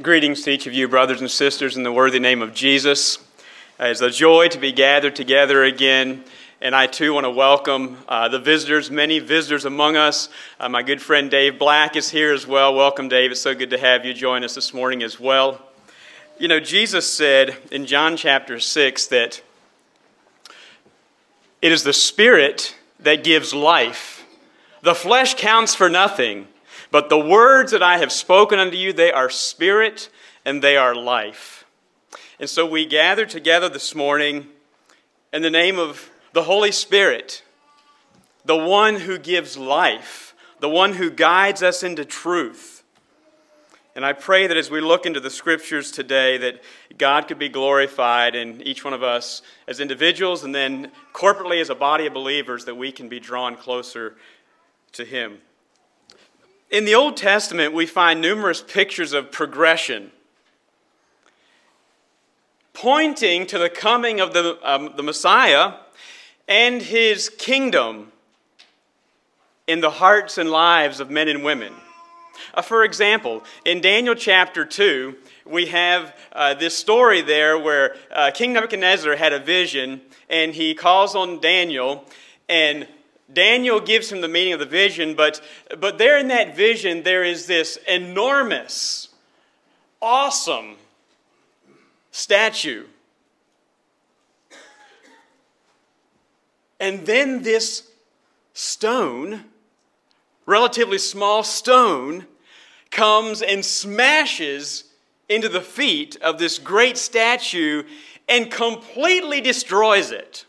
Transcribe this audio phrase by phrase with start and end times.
[0.00, 3.18] Greetings to each of you, brothers and sisters, in the worthy name of Jesus.
[3.80, 6.22] It's a joy to be gathered together again.
[6.60, 10.28] And I too want to welcome uh, the visitors, many visitors among us.
[10.60, 12.76] Uh, my good friend Dave Black is here as well.
[12.76, 13.32] Welcome, Dave.
[13.32, 15.60] It's so good to have you join us this morning as well.
[16.38, 19.42] You know, Jesus said in John chapter 6 that
[21.60, 24.24] it is the Spirit that gives life,
[24.80, 26.46] the flesh counts for nothing.
[26.90, 30.08] But the words that I have spoken unto you, they are spirit
[30.44, 31.64] and they are life.
[32.40, 34.48] And so we gather together this morning
[35.32, 37.42] in the name of the Holy Spirit,
[38.44, 42.82] the one who gives life, the one who guides us into truth.
[43.94, 46.62] And I pray that as we look into the scriptures today, that
[46.96, 51.68] God could be glorified in each one of us as individuals and then corporately as
[51.68, 54.16] a body of believers, that we can be drawn closer
[54.92, 55.38] to Him.
[56.70, 60.10] In the Old Testament, we find numerous pictures of progression,
[62.74, 65.74] pointing to the coming of the, um, the Messiah
[66.46, 68.12] and his kingdom
[69.66, 71.72] in the hearts and lives of men and women.
[72.52, 75.16] Uh, for example, in Daniel chapter 2,
[75.46, 80.74] we have uh, this story there where uh, King Nebuchadnezzar had a vision and he
[80.74, 82.04] calls on Daniel
[82.46, 82.86] and
[83.32, 85.40] Daniel gives him the meaning of the vision, but,
[85.78, 89.08] but there in that vision, there is this enormous,
[90.00, 90.76] awesome
[92.10, 92.84] statue.
[96.80, 97.90] And then this
[98.54, 99.44] stone,
[100.46, 102.26] relatively small stone,
[102.90, 104.84] comes and smashes
[105.28, 107.82] into the feet of this great statue
[108.28, 110.46] and completely destroys it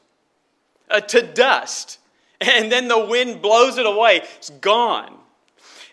[0.90, 2.00] uh, to dust
[2.42, 4.22] and then the wind blows it away.
[4.38, 5.16] It's gone.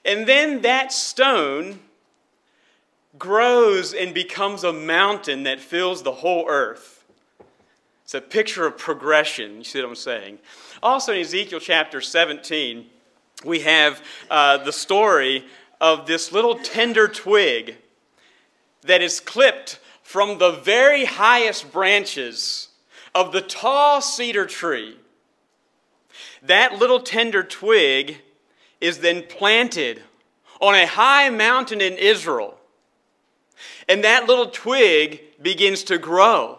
[0.04, 1.80] And then that stone
[3.18, 7.04] grows and becomes a mountain that fills the whole earth.
[8.04, 9.58] It's a picture of progression.
[9.58, 10.38] You see what I'm saying?
[10.82, 12.86] Also, in Ezekiel chapter 17,
[13.44, 15.44] we have uh, the story
[15.80, 17.76] of this little tender twig
[18.82, 22.68] that is clipped from the very highest branches
[23.14, 24.96] of the tall cedar tree
[26.48, 28.18] that little tender twig
[28.80, 30.02] is then planted
[30.60, 32.58] on a high mountain in Israel.
[33.88, 36.58] And that little twig begins to grow.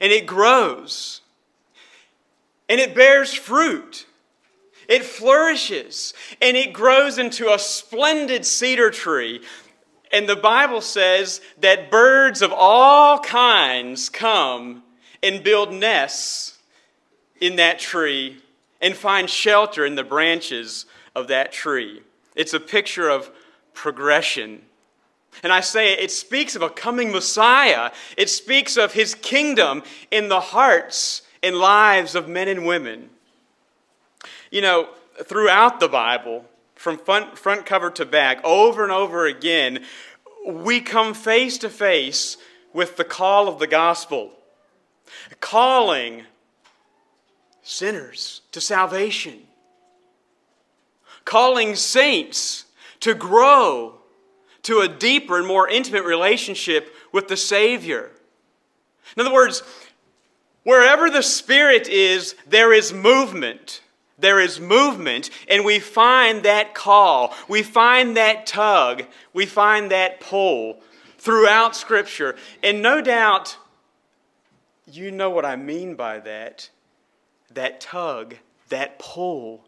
[0.00, 1.20] And it grows.
[2.68, 4.06] And it bears fruit.
[4.88, 6.14] It flourishes.
[6.40, 9.42] And it grows into a splendid cedar tree.
[10.12, 14.82] And the Bible says that birds of all kinds come
[15.22, 16.58] and build nests
[17.40, 18.42] in that tree
[18.82, 20.84] and find shelter in the branches
[21.14, 22.02] of that tree.
[22.34, 23.30] It's a picture of
[23.72, 24.62] progression.
[25.42, 27.92] And I say it speaks of a coming Messiah.
[28.16, 33.08] It speaks of his kingdom in the hearts and lives of men and women.
[34.50, 34.88] You know,
[35.24, 36.44] throughout the Bible,
[36.74, 39.84] from front, front cover to back, over and over again,
[40.46, 42.36] we come face to face
[42.72, 44.32] with the call of the gospel,
[45.40, 46.24] calling
[47.62, 49.40] sinners to salvation,
[51.24, 52.64] calling saints
[53.00, 53.94] to grow
[54.62, 58.10] to a deeper and more intimate relationship with the Savior.
[59.16, 59.62] In other words,
[60.62, 63.80] wherever the Spirit is, there is movement.
[64.18, 70.20] There is movement, and we find that call, we find that tug, we find that
[70.20, 70.80] pull
[71.18, 72.36] throughout Scripture.
[72.62, 73.56] And no doubt,
[74.86, 76.70] you know what I mean by that
[77.54, 78.36] that tug,
[78.68, 79.64] that pull,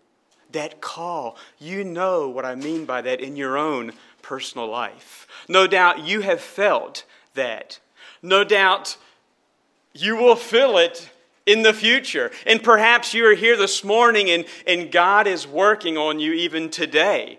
[0.53, 1.37] that call.
[1.59, 5.27] You know what I mean by that in your own personal life.
[5.49, 7.79] No doubt you have felt that.
[8.23, 8.97] No doubt
[9.93, 11.11] you will feel it
[11.47, 12.31] in the future.
[12.47, 16.71] And perhaps you are here this morning and, and God is working on you even
[16.71, 17.39] today.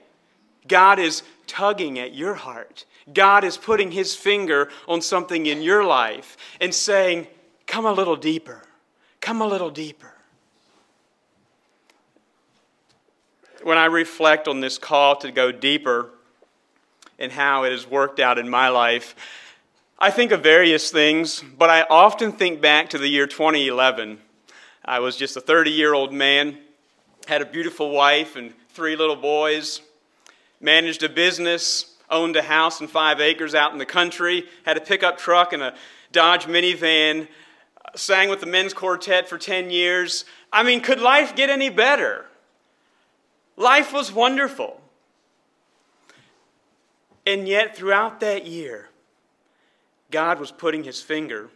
[0.67, 2.85] God is tugging at your heart.
[3.13, 7.27] God is putting his finger on something in your life and saying,
[7.67, 8.61] Come a little deeper.
[9.21, 10.14] Come a little deeper.
[13.65, 16.11] When I reflect on this call to go deeper
[17.17, 19.15] and how it has worked out in my life,
[19.97, 24.19] I think of various things, but I often think back to the year 2011.
[24.85, 26.59] I was just a 30 year old man,
[27.27, 29.81] had a beautiful wife and three little boys,
[30.61, 34.81] managed a business, owned a house and five acres out in the country, had a
[34.81, 35.73] pickup truck and a
[36.11, 37.27] Dodge minivan,
[37.95, 40.23] sang with the men's quartet for 10 years.
[40.53, 42.24] I mean, could life get any better?
[43.57, 44.81] Life was wonderful.
[47.25, 48.89] And yet, throughout that year,
[50.11, 51.49] God was putting his finger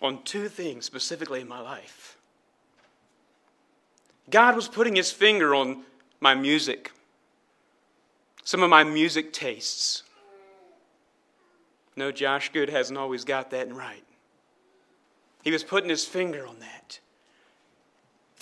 [0.00, 2.16] on two things specifically in my life.
[4.30, 5.82] God was putting his finger on
[6.20, 6.92] my music,
[8.44, 10.02] some of my music tastes.
[11.96, 14.04] No, Josh Good hasn't always got that right.
[15.42, 17.00] He was putting his finger on that.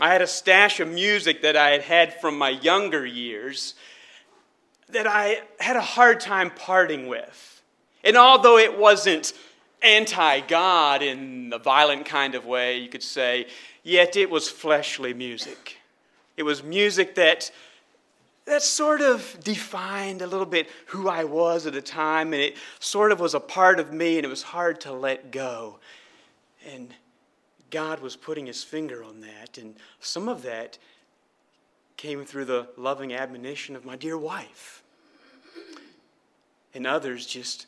[0.01, 3.75] I had a stash of music that I had had from my younger years
[4.89, 7.63] that I had a hard time parting with.
[8.03, 9.33] And although it wasn't
[9.83, 13.47] anti God in the violent kind of way, you could say,
[13.83, 15.79] yet it was fleshly music.
[16.37, 17.51] It was music that,
[18.47, 22.57] that sort of defined a little bit who I was at the time, and it
[22.81, 25.79] sort of was a part of me, and it was hard to let go.
[26.67, 26.93] And
[27.75, 30.79] God was putting his finger on that, and some of that
[31.97, 34.85] came through the loving admonition of my dear wife.
[36.73, 37.67] And others just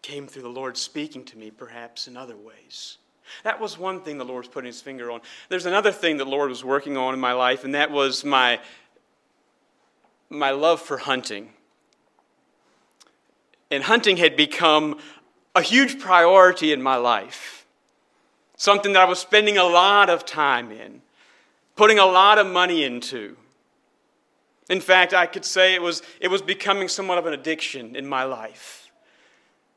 [0.00, 2.98] came through the Lord speaking to me, perhaps in other ways.
[3.42, 5.22] That was one thing the Lord was putting his finger on.
[5.48, 8.60] There's another thing the Lord was working on in my life, and that was my,
[10.30, 11.50] my love for hunting.
[13.72, 15.00] And hunting had become
[15.56, 17.63] a huge priority in my life,
[18.56, 21.02] something that I was spending a lot of time in,
[21.76, 23.36] putting a lot of money into.
[24.68, 28.06] In fact, I could say it was, it was becoming somewhat of an addiction in
[28.06, 28.90] my life.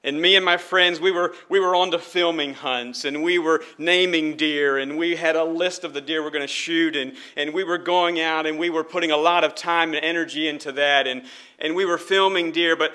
[0.04, 3.40] And me and my friends, we were, we were on to filming hunts and we
[3.40, 6.96] were naming deer and we had a list of the deer we're going to shoot
[6.96, 10.06] and, and we were going out and we were putting a lot of time and
[10.06, 11.24] energy into that and,
[11.60, 12.78] and we were filming deer.
[12.78, 12.94] But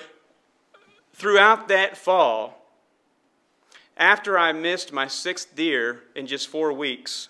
[1.13, 2.62] throughout that fall,
[3.97, 7.29] after I missed my sixth deer in just four weeks,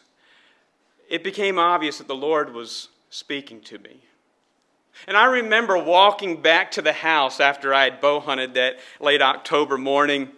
[1.08, 4.00] it became obvious that the Lord was speaking to me.
[5.06, 9.20] And I remember walking back to the house after I had bow hunted that late
[9.20, 10.28] October morning.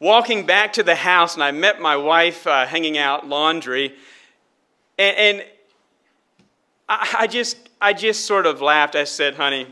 [0.00, 3.96] Walking back to the house, and I met my wife uh, hanging out laundry.
[4.96, 5.46] And, and
[6.88, 8.94] I, I, just, I just sort of laughed.
[8.94, 9.66] I said, honey,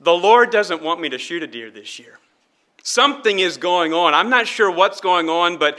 [0.00, 2.18] the Lord doesn't want me to shoot a deer this year.
[2.88, 4.14] Something is going on.
[4.14, 5.78] I'm not sure what's going on, but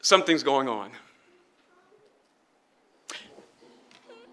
[0.00, 0.90] something's going on.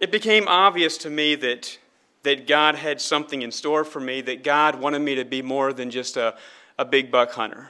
[0.01, 1.77] it became obvious to me that,
[2.24, 5.74] that God had something in store for me, that God wanted me to be more
[5.74, 6.36] than just a,
[6.80, 7.69] a big buck hunter.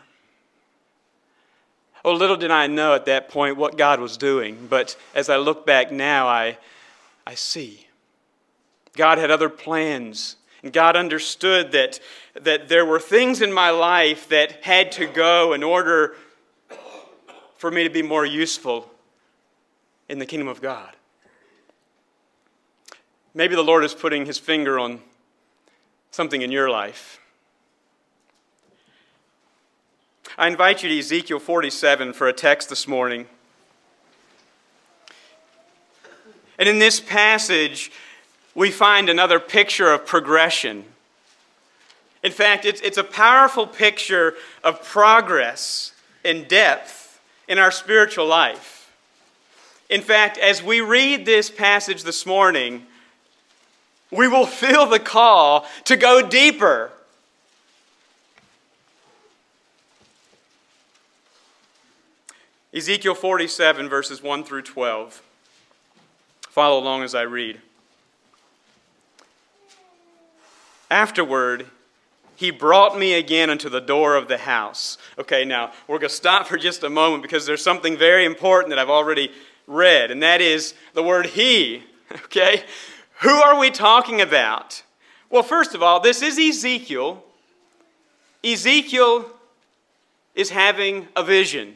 [2.05, 5.37] Oh, little did I know at that point what God was doing, but as I
[5.37, 6.57] look back now, I,
[7.27, 7.87] I see.
[8.93, 11.99] God had other plans, and God understood that,
[12.33, 16.15] that there were things in my life that had to go in order
[17.57, 18.89] for me to be more useful
[20.09, 20.95] in the kingdom of God.
[23.33, 24.99] Maybe the Lord is putting his finger on
[26.11, 27.19] something in your life.
[30.37, 33.27] I invite you to Ezekiel 47 for a text this morning.
[36.57, 37.91] And in this passage,
[38.53, 40.85] we find another picture of progression.
[42.23, 48.91] In fact, it's, it's a powerful picture of progress and depth in our spiritual life.
[49.89, 52.85] In fact, as we read this passage this morning,
[54.11, 56.91] we will feel the call to go deeper.
[62.73, 65.21] Ezekiel 47, verses 1 through 12.
[66.49, 67.59] Follow along as I read.
[70.89, 71.67] Afterward,
[72.41, 74.97] he brought me again unto the door of the house.
[75.19, 78.71] Okay, now we're going to stop for just a moment because there's something very important
[78.71, 79.31] that I've already
[79.67, 81.83] read, and that is the word he.
[82.25, 82.65] Okay?
[83.21, 84.83] Who are we talking about?
[85.29, 87.23] Well, first of all, this is Ezekiel.
[88.43, 89.31] Ezekiel
[90.35, 91.75] is having a vision.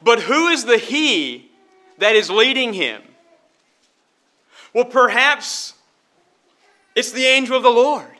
[0.00, 1.50] But who is the he
[1.96, 3.02] that is leading him?
[4.72, 5.74] Well, perhaps
[6.94, 8.17] it's the angel of the Lord.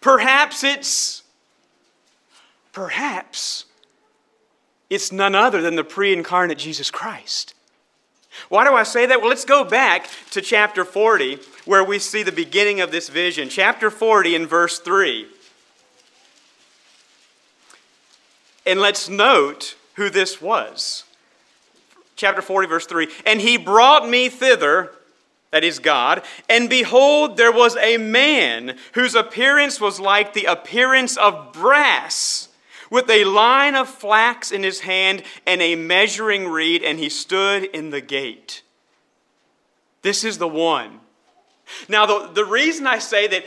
[0.00, 1.22] Perhaps it's
[2.72, 3.64] perhaps
[4.90, 7.54] it's none other than the pre-incarnate Jesus Christ.
[8.48, 9.20] Why do I say that?
[9.20, 13.48] Well, let's go back to chapter 40, where we see the beginning of this vision.
[13.48, 15.26] Chapter 40 in verse 3.
[18.66, 21.04] And let's note who this was.
[22.16, 23.08] Chapter 40, verse 3.
[23.24, 24.92] And he brought me thither,
[25.56, 31.16] that is God, and behold, there was a man whose appearance was like the appearance
[31.16, 32.48] of brass
[32.90, 37.64] with a line of flax in his hand and a measuring reed, and he stood
[37.64, 38.62] in the gate.
[40.02, 41.00] This is the one
[41.88, 43.46] Now, the, the reason I say that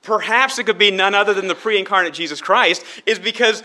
[0.00, 3.62] perhaps it could be none other than the pre incarnate Jesus Christ is because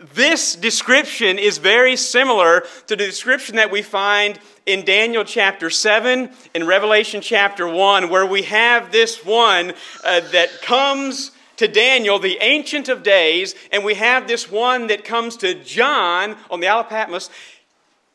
[0.00, 6.28] this description is very similar to the description that we find in Daniel chapter 7,
[6.52, 9.72] in Revelation chapter 1, where we have this one
[10.04, 15.04] uh, that comes to Daniel, the Ancient of Days, and we have this one that
[15.04, 17.30] comes to John on the Isle of Patmos,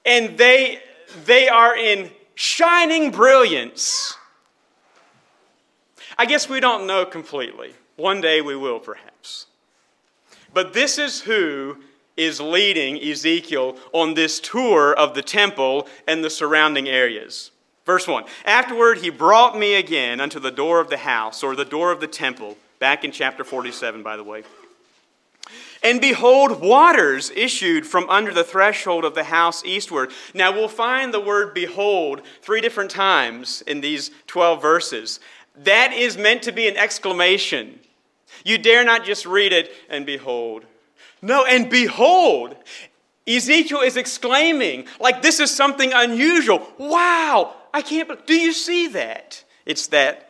[0.06, 0.80] and they,
[1.26, 4.16] they are in shining brilliance.
[6.18, 7.74] I guess we don't know completely.
[7.96, 9.48] One day we will, perhaps.
[10.54, 11.78] But this is who
[12.18, 17.52] is leading Ezekiel on this tour of the temple and the surrounding areas.
[17.86, 21.66] Verse 1 Afterward, he brought me again unto the door of the house, or the
[21.66, 24.44] door of the temple, back in chapter 47, by the way.
[25.84, 30.12] And behold, waters issued from under the threshold of the house eastward.
[30.34, 35.20] Now we'll find the word behold three different times in these 12 verses.
[35.56, 37.80] That is meant to be an exclamation.
[38.46, 40.66] You dare not just read it and behold.
[41.22, 42.56] No, and behold,
[43.28, 46.68] Ezekiel is exclaiming, like this is something unusual.
[46.78, 49.44] Wow, I can't do you see that?
[49.66, 50.28] It's that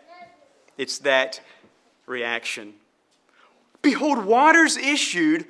[0.78, 1.42] it's that
[2.06, 2.74] reaction.
[3.82, 5.46] Behold, waters issued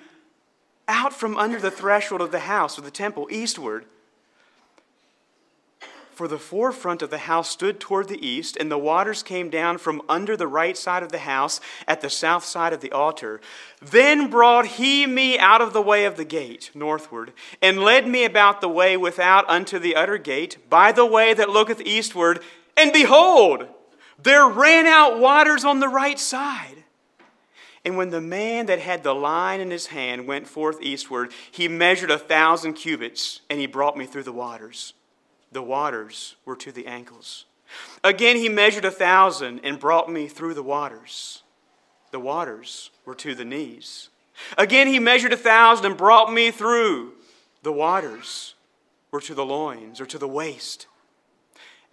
[0.88, 3.86] out from under the threshold of the house or the temple eastward
[6.14, 9.78] for the forefront of the house stood toward the east, and the waters came down
[9.78, 13.42] from under the right side of the house at the south side of the altar.
[13.82, 18.24] Then brought he me out of the way of the gate, northward, and led me
[18.24, 22.42] about the way without unto the utter gate, by the way that looketh eastward.
[22.78, 23.68] And behold,
[24.22, 26.84] there ran out waters on the right side.
[27.84, 31.68] And when the man that had the line in his hand went forth eastward, he
[31.68, 34.94] measured a thousand cubits, and he brought me through the waters.
[35.52, 37.46] The waters were to the ankles.
[38.04, 41.44] Again, he measured a thousand and brought me through the waters.
[42.12, 44.10] The waters were to the knees.
[44.58, 47.14] Again, he measured a thousand and brought me through.
[47.64, 48.56] The waters
[49.12, 50.88] were to the loins or to the waist.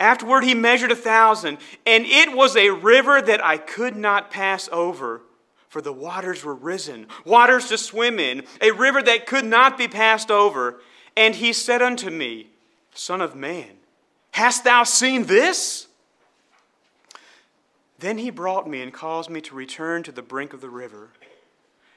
[0.01, 4.69] Afterward, he measured a thousand, and it was a river that I could not pass
[4.71, 5.23] over,
[5.69, 9.89] for the waters were risen, waters to swim in, a river that could not be
[9.89, 10.81] passed over.
[11.17, 12.51] And he said unto me,
[12.99, 13.77] Son of man,
[14.33, 15.87] hast thou seen this?
[18.01, 21.11] Then he brought me and caused me to return to the brink of the river.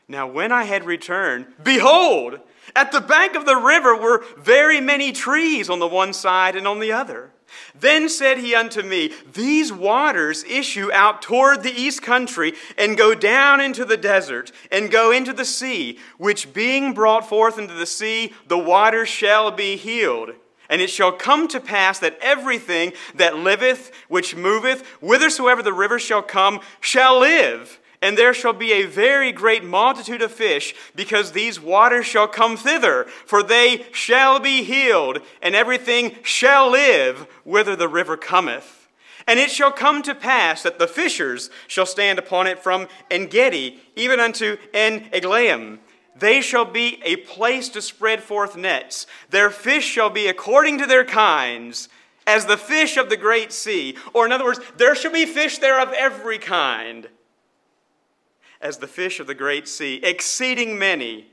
[0.08, 2.39] Now, when I had returned, behold,
[2.75, 6.67] at the bank of the river were very many trees on the one side and
[6.67, 7.31] on the other.
[7.74, 13.15] Then said he unto me, These waters issue out toward the east country, and go
[13.15, 17.88] down into the desert, and go into the sea, which being brought forth into the
[17.88, 20.34] sea, the waters shall be healed.
[20.71, 25.99] And it shall come to pass that everything that liveth, which moveth, whithersoever the river
[25.99, 27.79] shall come, shall live.
[28.01, 32.55] And there shall be a very great multitude of fish, because these waters shall come
[32.55, 38.87] thither, for they shall be healed, and everything shall live whither the river cometh.
[39.27, 43.79] And it shall come to pass that the fishers shall stand upon it from Engedi,
[43.95, 45.79] even unto En Eglaim
[46.21, 49.07] they shall be a place to spread forth nets.
[49.31, 51.89] Their fish shall be according to their kinds,
[52.25, 53.97] as the fish of the great sea.
[54.13, 57.09] Or, in other words, there shall be fish there of every kind,
[58.61, 61.27] as the fish of the great sea, exceeding many.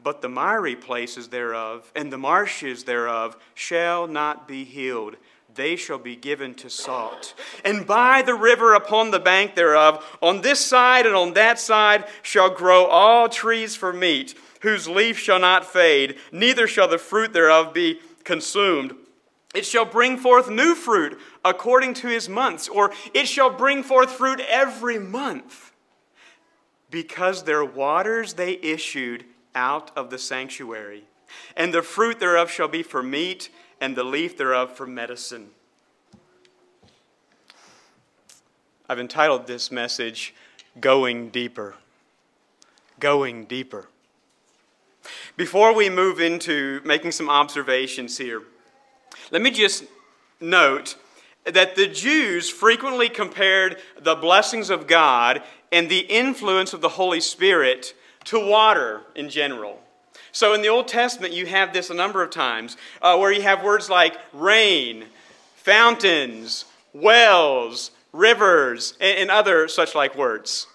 [0.00, 5.16] But the miry places thereof and the marshes thereof shall not be healed
[5.54, 7.34] they shall be given to salt.
[7.64, 12.04] And by the river upon the bank thereof, on this side and on that side,
[12.22, 17.32] shall grow all trees for meat, whose leaf shall not fade, neither shall the fruit
[17.32, 18.94] thereof be consumed.
[19.54, 24.12] It shall bring forth new fruit according to his months, or it shall bring forth
[24.12, 25.72] fruit every month.
[26.90, 29.24] Because their waters they issued
[29.54, 31.04] out of the sanctuary,
[31.56, 35.50] and the fruit thereof shall be for meat and the leaf thereof for medicine.
[38.88, 40.34] I've entitled this message,
[40.80, 41.74] Going Deeper.
[42.98, 43.88] Going Deeper.
[45.36, 48.42] Before we move into making some observations here,
[49.30, 49.84] let me just
[50.40, 50.96] note
[51.44, 57.20] that the Jews frequently compared the blessings of God and the influence of the Holy
[57.20, 57.94] Spirit
[58.24, 59.80] to water in general.
[60.38, 63.42] So in the Old Testament, you have this a number of times uh, where you
[63.42, 65.06] have words like rain,
[65.56, 70.68] fountains, wells, rivers, and, and other such like words.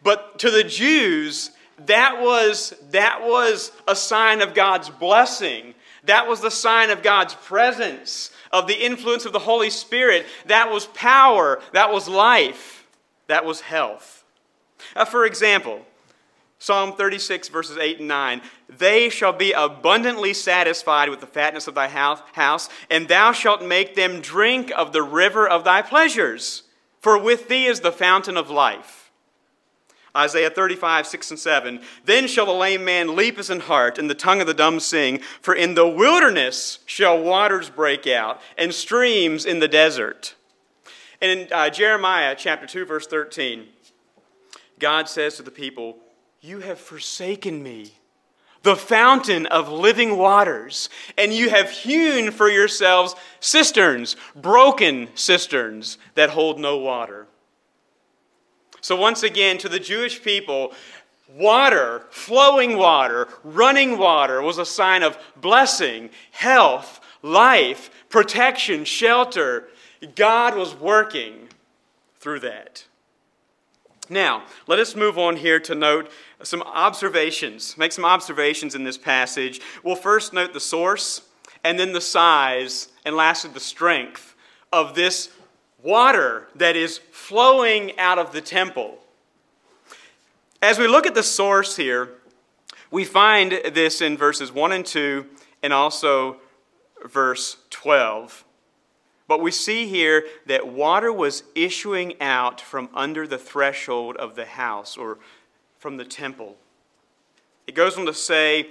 [0.00, 1.50] But to the Jews,
[1.86, 5.74] that was, that was a sign of God's blessing.
[6.04, 8.30] That was the sign of God's presence.
[8.52, 10.24] of the influence of the Holy Spirit.
[10.46, 12.86] That was power, that was life,
[13.26, 14.24] that was health.
[14.94, 15.84] Uh, for example,
[16.60, 18.42] Psalm 36, verses 8 and 9.
[18.68, 23.94] They shall be abundantly satisfied with the fatness of thy house, and thou shalt make
[23.94, 26.64] them drink of the river of thy pleasures,
[27.00, 29.10] for with thee is the fountain of life.
[30.14, 31.80] Isaiah 35, 6 and 7.
[32.04, 34.80] Then shall the lame man leap as an hart, and the tongue of the dumb
[34.80, 40.34] sing, for in the wilderness shall waters break out, and streams in the desert.
[41.22, 43.66] And in uh, Jeremiah chapter 2, verse 13,
[44.78, 45.96] God says to the people,
[46.40, 47.92] you have forsaken me,
[48.62, 56.30] the fountain of living waters, and you have hewn for yourselves cisterns, broken cisterns that
[56.30, 57.26] hold no water.
[58.80, 60.72] So, once again, to the Jewish people,
[61.28, 69.68] water, flowing water, running water was a sign of blessing, health, life, protection, shelter.
[70.14, 71.48] God was working
[72.18, 72.84] through that.
[74.10, 76.10] Now, let us move on here to note
[76.42, 79.60] some observations, make some observations in this passage.
[79.82, 81.22] We'll first note the source,
[81.64, 84.34] and then the size, and lastly, the strength
[84.72, 85.30] of this
[85.82, 88.98] water that is flowing out of the temple.
[90.62, 92.10] As we look at the source here,
[92.90, 95.26] we find this in verses 1 and 2
[95.62, 96.36] and also
[97.04, 98.44] verse 12.
[99.26, 104.44] But we see here that water was issuing out from under the threshold of the
[104.44, 105.18] house or
[105.80, 106.56] from the temple.
[107.66, 108.68] It goes on to say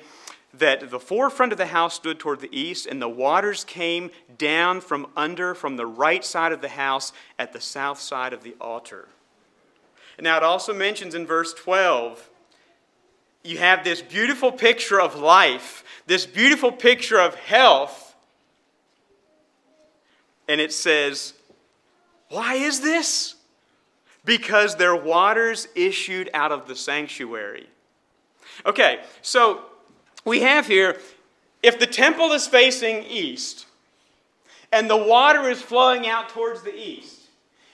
[0.54, 4.80] that the forefront of the house stood toward the east, and the waters came down
[4.80, 8.56] from under from the right side of the house at the south side of the
[8.62, 9.10] altar.
[10.20, 12.30] Now, it also mentions in verse 12
[13.44, 18.16] you have this beautiful picture of life, this beautiful picture of health.
[20.48, 21.34] And it says,
[22.28, 23.36] Why is this?
[24.30, 27.68] Because their waters issued out of the sanctuary.
[28.64, 29.64] Okay, so
[30.24, 31.00] we have here
[31.64, 33.66] if the temple is facing east
[34.72, 37.22] and the water is flowing out towards the east,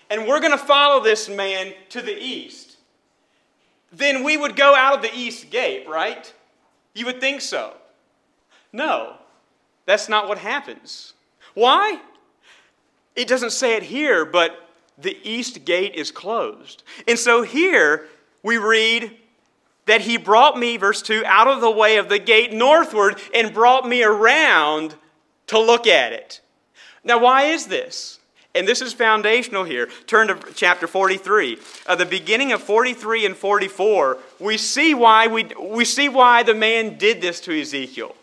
[0.10, 2.78] and we're going to follow this man to the east,
[3.92, 6.34] then we would go out of the east gate, right?
[6.94, 7.74] You would think so.
[8.72, 9.18] No,
[9.86, 11.16] that's not what happens.
[11.54, 12.00] Why?
[13.14, 14.65] It doesn't say it here, but
[14.98, 16.84] the east gate is closed.
[17.08, 18.08] And so here
[18.44, 19.12] we read
[19.86, 23.54] that he brought me, verse 2, out of the way of the gate northward and
[23.54, 24.96] brought me around
[25.48, 26.42] to look at it.
[27.04, 28.20] Now, why is this?
[28.56, 29.90] And this is foundational here.
[30.08, 31.58] Turn to chapter 43.
[31.88, 36.56] At the beginning of 43 and 44, we see why, we, we see why the
[36.56, 38.16] man did this to Ezekiel.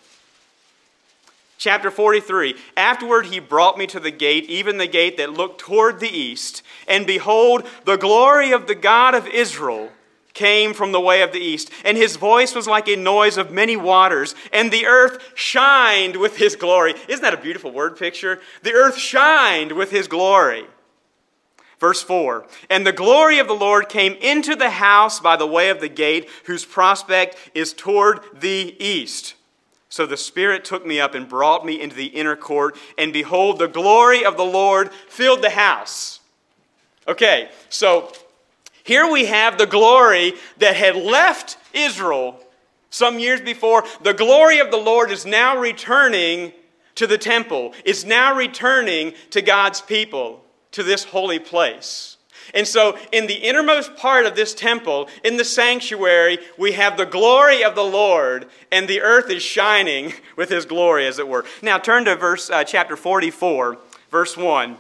[1.63, 6.01] Chapter 43 Afterward, he brought me to the gate, even the gate that looked toward
[6.01, 6.65] the east.
[6.89, 9.93] And behold, the glory of the God of Israel
[10.35, 11.71] came from the way of the east.
[11.85, 14.35] And his voice was like a noise of many waters.
[14.53, 16.95] And the earth shined with his glory.
[17.07, 18.41] Isn't that a beautiful word picture?
[18.65, 20.67] The earth shined with his glory.
[21.79, 25.69] Verse 4 And the glory of the Lord came into the house by the way
[25.69, 29.37] of the gate, whose prospect is toward the east.
[29.93, 33.59] So the Spirit took me up and brought me into the inner court, and behold,
[33.59, 36.21] the glory of the Lord filled the house.
[37.07, 38.11] Okay, so
[38.85, 42.41] here we have the glory that had left Israel
[42.89, 43.85] some years before.
[44.03, 46.55] The glory of the Lord is now returning
[46.95, 52.17] to the temple, is now returning to God's people, to this holy place.
[52.55, 57.07] And so, in the innermost part of this temple, in the sanctuary, we have the
[57.07, 61.45] glory of the Lord, and the earth is shining with his glory, as it were.
[61.63, 63.79] Now, turn to verse uh, chapter 44,
[64.11, 64.77] verse 1.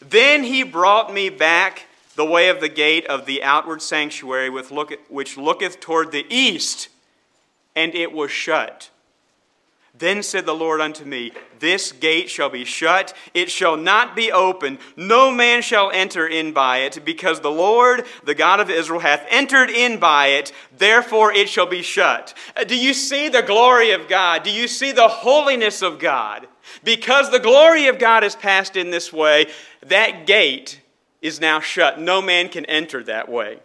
[0.00, 4.70] Then he brought me back the way of the gate of the outward sanctuary, with
[5.08, 6.88] which looketh toward the east,
[7.74, 8.90] and it was shut.
[9.96, 11.30] Then said the Lord unto me,
[11.60, 16.52] This gate shall be shut, it shall not be opened, no man shall enter in
[16.52, 21.32] by it, because the Lord, the God of Israel, hath entered in by it, therefore
[21.32, 22.34] it shall be shut.
[22.56, 24.42] Uh, do you see the glory of God?
[24.42, 26.48] Do you see the holiness of God?
[26.82, 29.46] Because the glory of God has passed in this way,
[29.86, 30.80] that gate
[31.22, 32.00] is now shut.
[32.00, 33.60] No man can enter that way.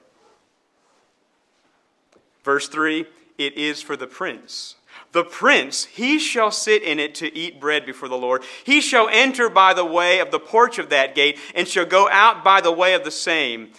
[2.43, 3.07] Verse 3
[3.39, 4.75] It is for the prince
[5.11, 8.43] the prince, he shall sit in it to eat bread before the Lord.
[8.63, 12.07] He shall enter by the way of the porch of that gate, and shall go
[12.09, 13.69] out by the way of the same.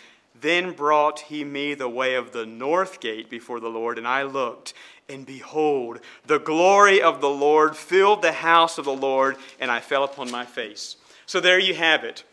[0.40, 4.23] Then brought he me the way of the north gate before the Lord, and I
[4.25, 4.75] looked,
[5.09, 9.81] and behold, the glory of the Lord filled the house of the Lord, and I
[9.81, 10.97] fell upon my face.
[11.27, 12.25] So there you have it.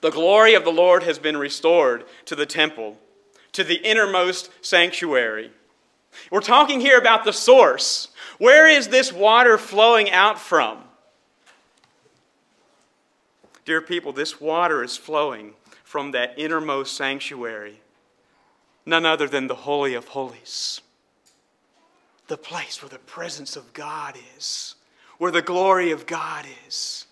[0.00, 2.98] The glory of the Lord has been restored to the temple,
[3.52, 5.50] to the innermost sanctuary.
[6.30, 8.08] We're talking here about the source.
[8.38, 10.78] Where is this water flowing out from?
[13.64, 17.80] Dear people, this water is flowing from that innermost sanctuary,
[18.86, 20.80] none other than the Holy of Holies,
[22.28, 24.74] the place where the presence of God is,
[25.18, 27.06] where the glory of God is.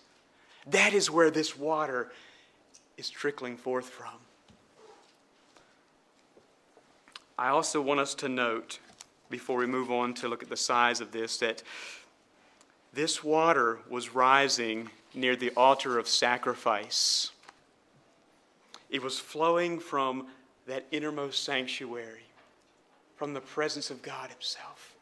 [0.65, 2.11] That is where this water
[2.97, 4.13] is trickling forth from.
[7.37, 8.79] I also want us to note,
[9.29, 11.63] before we move on to look at the size of this, that
[12.93, 17.31] this water was rising near the altar of sacrifice.
[18.89, 20.27] It was flowing from
[20.65, 22.25] that innermost sanctuary,
[23.15, 24.95] from the presence of God Himself.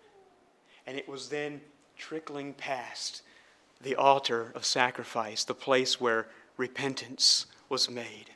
[0.87, 1.61] And it was then
[1.97, 3.21] trickling past
[3.81, 8.31] the altar of sacrifice, the place where repentance was made.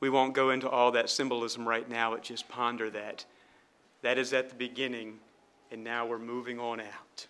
[0.00, 3.24] We won't go into all that symbolism right now, but just ponder that.
[4.02, 5.18] That is at the beginning,
[5.72, 7.26] and now we're moving on out.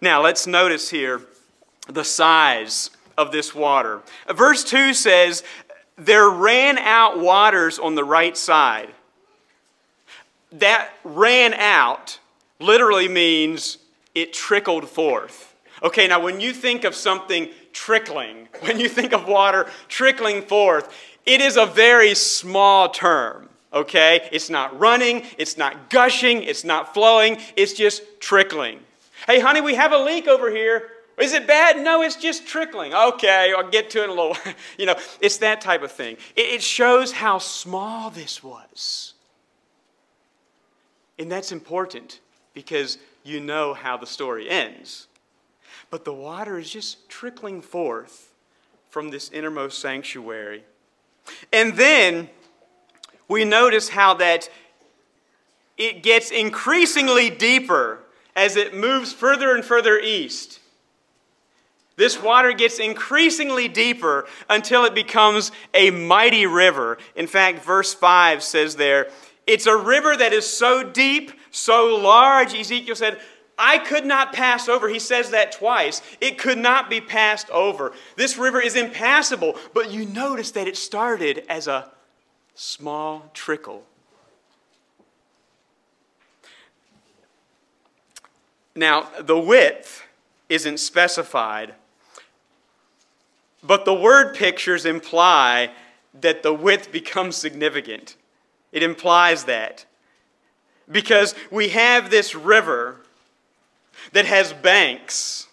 [0.00, 1.22] Now, let's notice here
[1.88, 4.00] the size of this water.
[4.32, 5.42] Verse 2 says,
[5.96, 8.90] There ran out waters on the right side.
[10.52, 12.20] That ran out
[12.60, 13.78] literally means
[14.14, 15.54] it trickled forth.
[15.82, 20.92] Okay, now when you think of something trickling, when you think of water trickling forth,
[21.26, 23.47] it is a very small term.
[23.72, 24.28] Okay?
[24.32, 28.80] It's not running, it's not gushing, it's not flowing, it's just trickling.
[29.26, 30.90] Hey, honey, we have a leak over here.
[31.18, 31.80] Is it bad?
[31.82, 32.94] No, it's just trickling.
[32.94, 34.30] Okay, I'll get to it in a little.
[34.30, 34.54] While.
[34.78, 36.16] You know, it's that type of thing.
[36.36, 39.14] It shows how small this was.
[41.18, 42.20] And that's important
[42.54, 45.08] because you know how the story ends.
[45.90, 48.32] But the water is just trickling forth
[48.90, 50.64] from this innermost sanctuary.
[51.52, 52.30] And then
[53.28, 54.48] we notice how that
[55.76, 58.00] it gets increasingly deeper
[58.34, 60.60] as it moves further and further east.
[61.96, 66.96] This water gets increasingly deeper until it becomes a mighty river.
[67.16, 69.10] In fact, verse 5 says there,
[69.48, 73.20] it's a river that is so deep, so large, Ezekiel said,
[73.58, 74.88] I could not pass over.
[74.88, 76.00] He says that twice.
[76.20, 77.92] It could not be passed over.
[78.14, 81.90] This river is impassable, but you notice that it started as a
[82.58, 83.84] small trickle.
[88.74, 90.02] Now, the width
[90.48, 91.74] isn't specified,
[93.62, 95.70] but the word pictures imply
[96.20, 98.16] that the width becomes significant.
[98.72, 99.86] It implies that.
[100.90, 103.02] Because we have this river
[104.12, 105.46] that has banks.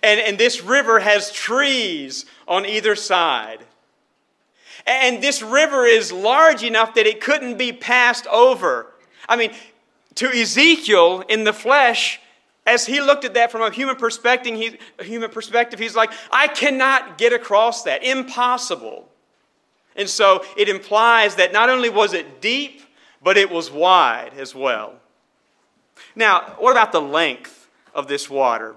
[0.00, 3.65] And, and this river has trees on either side.
[4.86, 8.92] And this river is large enough that it couldn't be passed over.
[9.28, 9.52] I mean,
[10.16, 12.20] to Ezekiel in the flesh,
[12.66, 16.48] as he looked at that from a human perspective, he, human perspective, he's like, I
[16.48, 18.04] cannot get across that.
[18.04, 19.08] Impossible.
[19.96, 22.82] And so it implies that not only was it deep,
[23.22, 24.94] but it was wide as well.
[26.14, 28.76] Now, what about the length of this water?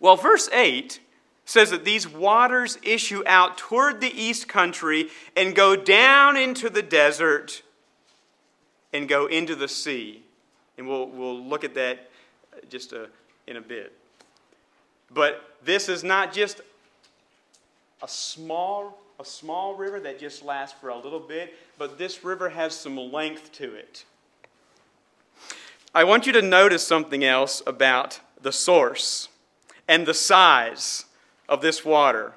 [0.00, 1.00] Well, verse 8
[1.46, 6.82] says that these waters issue out toward the east country and go down into the
[6.82, 7.62] desert
[8.92, 10.22] and go into the sea.
[10.76, 12.10] And we'll, we'll look at that
[12.68, 13.08] just a,
[13.46, 13.92] in a bit.
[15.14, 16.60] But this is not just
[18.02, 22.48] a small, a small river that just lasts for a little bit, but this river
[22.48, 24.04] has some length to it.
[25.94, 29.28] I want you to notice something else about the source
[29.86, 31.04] and the size
[31.48, 32.34] of this water.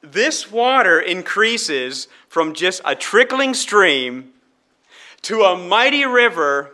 [0.00, 4.32] This water increases from just a trickling stream
[5.22, 6.72] to a mighty river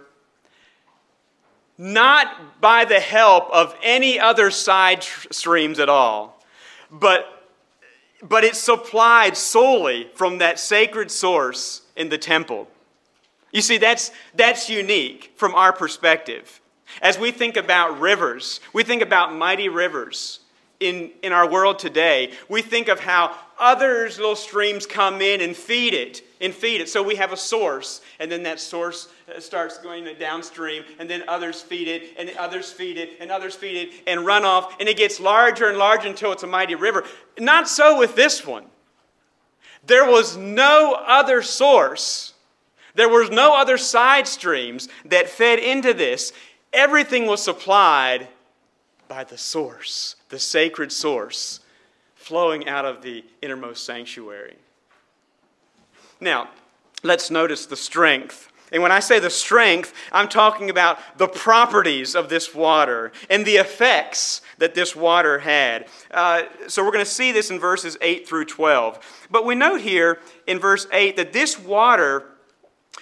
[1.76, 6.40] not by the help of any other side streams at all,
[6.90, 7.48] but,
[8.22, 12.68] but it's supplied solely from that sacred source in the temple.
[13.52, 16.60] You see, that's, that's unique from our perspective.
[17.02, 20.40] As we think about rivers, we think about mighty rivers
[20.80, 22.32] in, in our world today.
[22.48, 26.88] We think of how others little streams come in and feed it and feed it.
[26.88, 31.24] So we have a source, and then that source uh, starts going downstream, and then
[31.26, 34.88] others feed it, and others feed it, and others feed it, and run off, and
[34.88, 37.04] it gets larger and larger until it's a mighty river.
[37.38, 38.66] Not so with this one.
[39.86, 42.34] There was no other source.
[42.94, 46.32] There was no other side streams that fed into this.
[46.74, 48.28] Everything was supplied
[49.06, 51.60] by the source, the sacred source,
[52.16, 54.56] flowing out of the innermost sanctuary.
[56.20, 56.48] Now,
[57.02, 58.50] let's notice the strength.
[58.72, 63.44] And when I say the strength, I'm talking about the properties of this water and
[63.44, 65.86] the effects that this water had.
[66.10, 69.26] Uh, so we're going to see this in verses 8 through 12.
[69.30, 72.24] But we note here in verse 8 that this water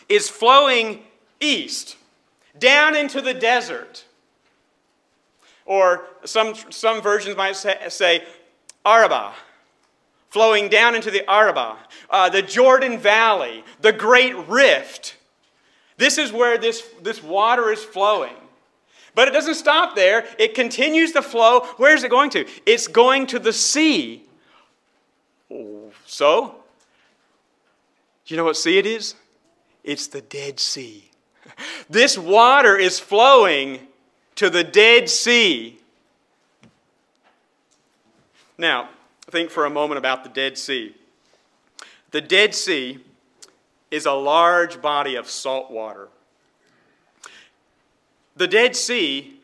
[0.08, 1.04] is flowing
[1.40, 1.96] east,
[2.59, 4.05] down into the desert.
[5.65, 8.25] Or some, some versions might say, say
[10.31, 11.77] flowing down into the Arabah,
[12.11, 15.17] uh, the Jordan Valley, the Great Rift.
[15.99, 18.35] This is where this, this water is flowing.
[19.15, 20.27] But it doesn't stop there.
[20.38, 21.61] It continues to flow.
[21.77, 22.47] Where is it going to?
[22.65, 24.25] It's going to the sea.
[26.07, 26.57] So,
[28.25, 29.15] do you know what sea it is?
[29.85, 31.12] It's the Dead Sea.
[31.88, 33.87] This water is flowing
[34.37, 35.79] to the Dead Sea.
[38.59, 38.88] Now,
[39.33, 40.95] think for a moment about the Dead Sea.
[42.11, 42.99] The Dead Sea
[43.90, 46.09] is a large body of salt water.
[48.37, 49.40] The Dead Sea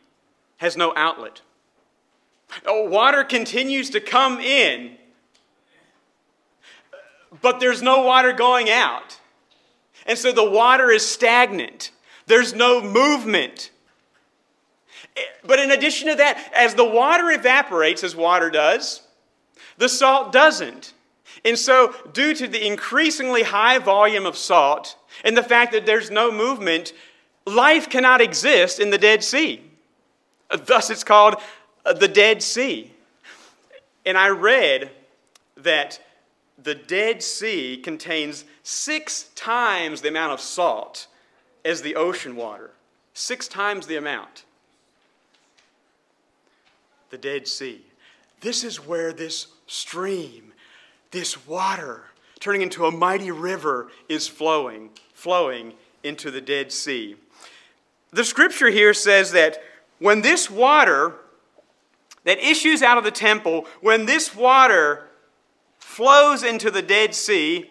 [0.59, 1.41] has no outlet.
[2.67, 4.97] Uh, water continues to come in,
[7.43, 9.19] but there's no water going out.
[10.07, 11.91] And so the water is stagnant.
[12.29, 13.71] There's no movement.
[15.17, 19.03] Eh, but in addition to that, as the water evaporates, as water does,
[19.79, 20.93] the salt doesn't.
[21.45, 26.11] And so, due to the increasingly high volume of salt and the fact that there's
[26.11, 26.93] no movement,
[27.47, 29.63] life cannot exist in the Dead Sea.
[30.51, 31.37] Thus, it's called
[31.87, 32.93] uh, the Dead Sea.
[34.05, 34.91] And I read
[35.57, 36.01] that
[36.63, 41.07] the Dead Sea contains six times the amount of salt
[41.69, 42.71] as the ocean water.
[43.13, 44.45] Six times the amount.
[47.11, 47.85] The Dead Sea.
[48.41, 50.53] This is where this stream,
[51.11, 52.05] this water,
[52.41, 57.17] turning into a mighty river, is flowing, flowing into the Dead Sea.
[58.13, 59.63] The scripture here says that
[59.99, 61.17] when this water
[62.25, 65.09] that issues out of the temple, when this water
[65.79, 67.71] flows into the Dead Sea,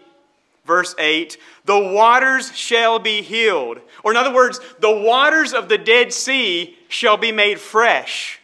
[0.68, 3.80] verse 8, the waters shall be healed.
[4.04, 8.40] Or, in other words, the waters of the Dead Sea shall be made fresh.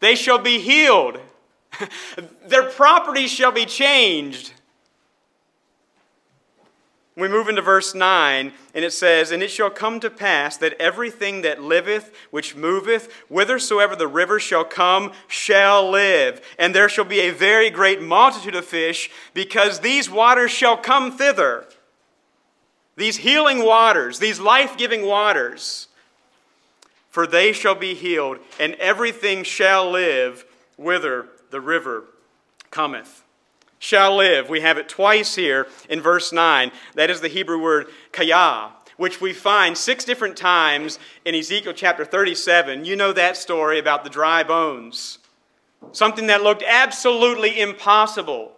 [0.00, 1.18] They shall be healed.
[2.46, 4.52] Their properties shall be changed.
[7.16, 10.78] We move into verse 9, and it says, And it shall come to pass that
[10.78, 16.42] everything that liveth, which moveth, whithersoever the river shall come, shall live.
[16.58, 21.10] And there shall be a very great multitude of fish, because these waters shall come
[21.10, 21.64] thither.
[22.96, 25.88] These healing waters, these life giving waters.
[27.08, 30.44] For they shall be healed, and everything shall live,
[30.76, 32.04] whither the river
[32.70, 33.22] cometh
[33.78, 34.48] shall live.
[34.48, 36.70] We have it twice here in verse 9.
[36.94, 42.04] That is the Hebrew word kaya, which we find six different times in Ezekiel chapter
[42.04, 42.84] 37.
[42.84, 45.18] You know that story about the dry bones.
[45.92, 48.52] Something that looked absolutely impossible.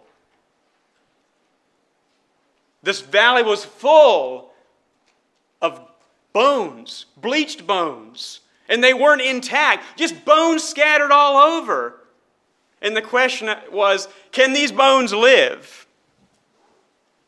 [2.81, 4.51] This valley was full
[5.61, 5.81] of
[6.31, 11.99] bones, bleached bones, and they weren't intact, just bones scattered all over.
[12.81, 15.87] And the question was can these bones live?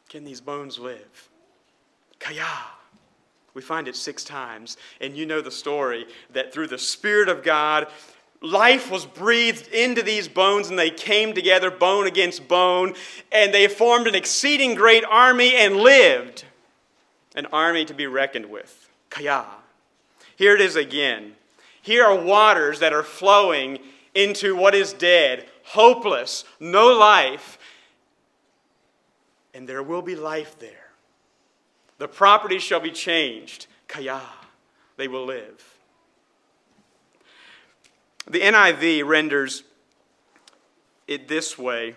[0.10, 1.30] Can these bones live?
[2.20, 2.48] Kaya.
[3.54, 4.78] We find it six times.
[5.02, 7.88] And you know the story that through the Spirit of God,
[8.42, 12.94] life was breathed into these bones and they came together, bone against bone,
[13.32, 16.46] and they formed an exceeding great army and lived.
[17.36, 18.90] An army to be reckoned with.
[19.10, 19.46] Kaya.
[20.36, 21.36] Here it is again.
[21.82, 23.80] Here are waters that are flowing
[24.14, 27.58] into what is dead, hopeless, no life.
[29.54, 30.92] And there will be life there.
[31.98, 33.68] The property shall be changed.
[33.88, 34.22] Kaya,
[34.98, 35.78] they will live.
[38.30, 39.64] The NIV renders
[41.08, 41.96] it this way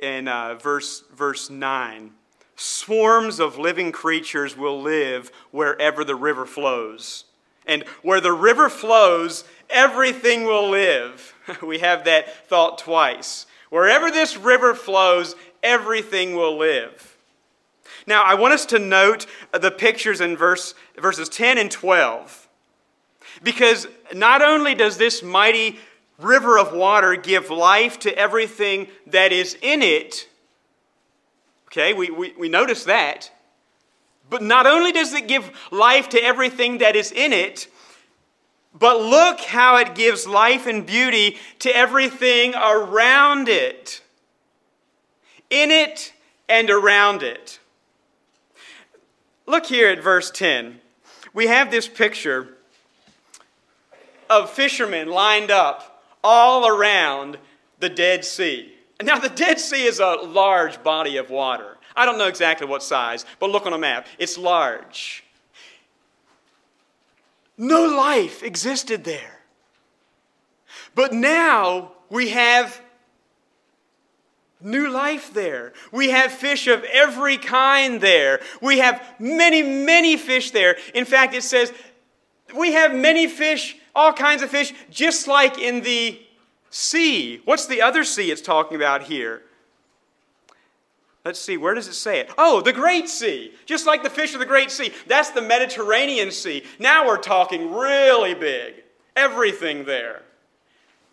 [0.00, 2.12] in uh, verse, verse 9
[2.56, 7.24] Swarms of living creatures will live wherever the river flows.
[7.66, 11.34] And where the river flows, everything will live.
[11.62, 13.46] We have that thought twice.
[13.68, 17.16] Wherever this river flows, everything will live.
[18.06, 22.48] Now, I want us to note the pictures in verse, verses 10 and 12.
[23.42, 25.80] Because not only does this mighty
[26.20, 30.28] river of water give life to everything that is in it,
[31.72, 33.30] Okay, we, we, we notice that.
[34.28, 37.66] But not only does it give life to everything that is in it,
[38.74, 44.02] but look how it gives life and beauty to everything around it.
[45.50, 46.12] In it
[46.48, 47.58] and around it.
[49.46, 50.80] Look here at verse 10.
[51.34, 52.56] We have this picture
[54.30, 57.38] of fishermen lined up all around
[57.80, 58.72] the Dead Sea.
[59.02, 61.76] Now, the Dead Sea is a large body of water.
[61.94, 64.06] I don't know exactly what size, but look on a map.
[64.18, 65.24] It's large.
[67.56, 69.40] No life existed there.
[70.94, 72.80] But now we have
[74.60, 75.72] new life there.
[75.90, 78.40] We have fish of every kind there.
[78.60, 80.76] We have many, many fish there.
[80.94, 81.72] In fact, it says
[82.54, 86.20] we have many fish, all kinds of fish, just like in the
[86.70, 87.40] sea.
[87.44, 89.42] What's the other sea it's talking about here?
[91.24, 92.30] Let's see, where does it say it?
[92.36, 93.52] Oh, the Great Sea.
[93.64, 94.92] Just like the fish of the Great Sea.
[95.06, 96.64] That's the Mediterranean Sea.
[96.80, 98.74] Now we're talking really big.
[99.14, 100.22] Everything there.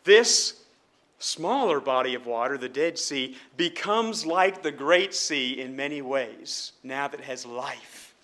[0.03, 0.63] This
[1.19, 6.71] smaller body of water, the Dead Sea, becomes like the Great Sea in many ways
[6.81, 8.15] now that it has life,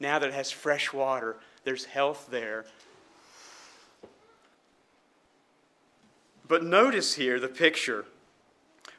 [0.00, 2.66] now that it has fresh water, there's health there.
[6.46, 8.04] But notice here the picture.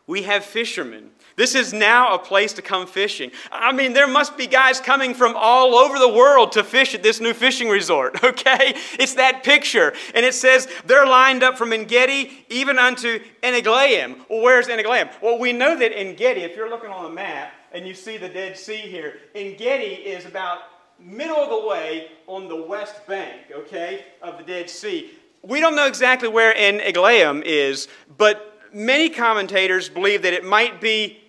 [0.08, 3.32] We have fishermen this is now a place to come fishing.
[3.52, 7.02] I mean, there must be guys coming from all over the world to fish at
[7.02, 8.76] this new fishing resort, okay?
[9.00, 9.93] It's that picture.
[10.13, 14.26] And it says they're lined up from Engedi even unto Eneglaim.
[14.30, 15.10] Well, where's Eneglaim?
[15.22, 18.30] Well, we know that Engedi, if you're looking on the map and you see the
[18.30, 20.60] Dead Sea here, Engedi is about
[21.00, 25.12] middle of the way on the west bank, okay, of the Dead Sea.
[25.41, 31.22] We don't know exactly where Eneglaim is, but many commentators believe that it might be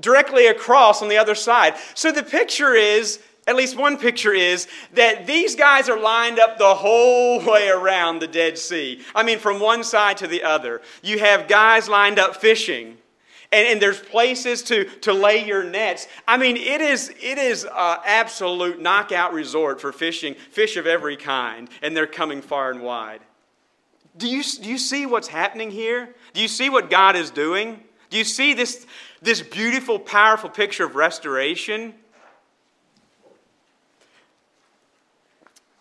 [0.00, 1.74] directly across on the other side.
[1.94, 6.58] So the picture is, at least one picture is, that these guys are lined up
[6.58, 9.02] the whole way around the Dead Sea.
[9.14, 10.82] I mean, from one side to the other.
[11.02, 12.98] You have guys lined up fishing.
[13.52, 16.08] And, and there's places to, to lay your nets.
[16.26, 21.16] I mean, it is it is an absolute knockout resort for fishing, fish of every
[21.16, 23.20] kind, and they're coming far and wide.
[24.16, 26.14] Do you, do you see what's happening here?
[26.32, 27.80] Do you see what God is doing?
[28.10, 28.86] Do you see this,
[29.26, 31.92] this beautiful, powerful picture of restoration?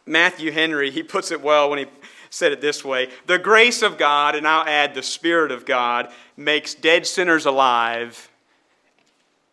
[0.05, 1.86] Matthew Henry, he puts it well when he
[2.29, 6.12] said it this way The grace of God, and I'll add the Spirit of God,
[6.36, 8.29] makes dead sinners alive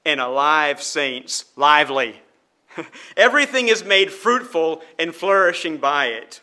[0.05, 2.21] and alive saints lively.
[3.17, 6.41] Everything is made fruitful and flourishing by it.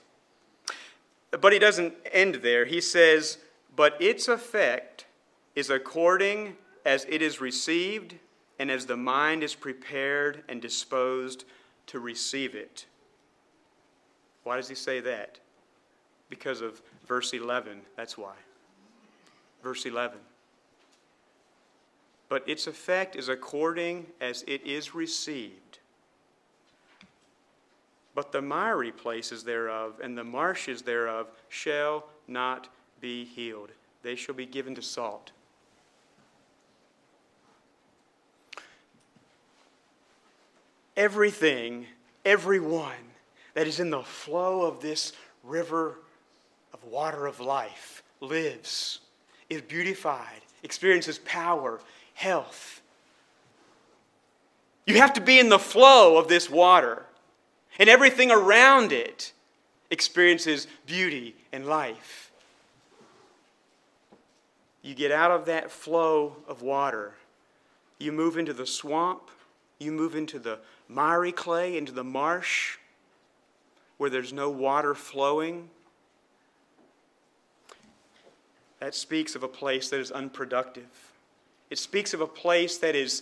[1.32, 2.66] But he doesn't end there.
[2.66, 3.40] He says,
[3.76, 5.06] But its effect
[5.56, 6.56] is according
[6.90, 8.16] as it is received
[8.58, 11.46] and as the mind is prepared and disposed
[11.86, 12.88] to receive it.
[14.44, 15.38] Why does he say that?
[16.32, 17.82] Because of verse 11.
[17.96, 18.34] That's why.
[19.62, 20.18] Verse 11.
[22.28, 25.78] But its effect is according as it is received.
[28.16, 32.68] But the miry places thereof and the marshes thereof shall not
[33.00, 33.70] be healed.
[34.02, 35.34] They shall be given to salt.
[41.00, 41.86] Everything,
[42.26, 42.92] everyone
[43.54, 45.14] that is in the flow of this
[45.46, 45.98] river
[46.74, 49.00] of water of life lives,
[49.50, 51.80] is beautified, experiences power,
[52.14, 52.82] health.
[54.86, 57.06] You have to be in the flow of this water,
[57.80, 59.32] and everything around it
[59.90, 62.30] experiences beauty and life.
[64.82, 67.14] You get out of that flow of water,
[68.00, 69.30] you move into the swamp,
[69.80, 72.78] you move into the miry clay into the marsh
[73.98, 75.70] where there's no water flowing.
[78.80, 80.88] That speaks of a place that is unproductive.
[81.70, 83.22] It speaks of a place that is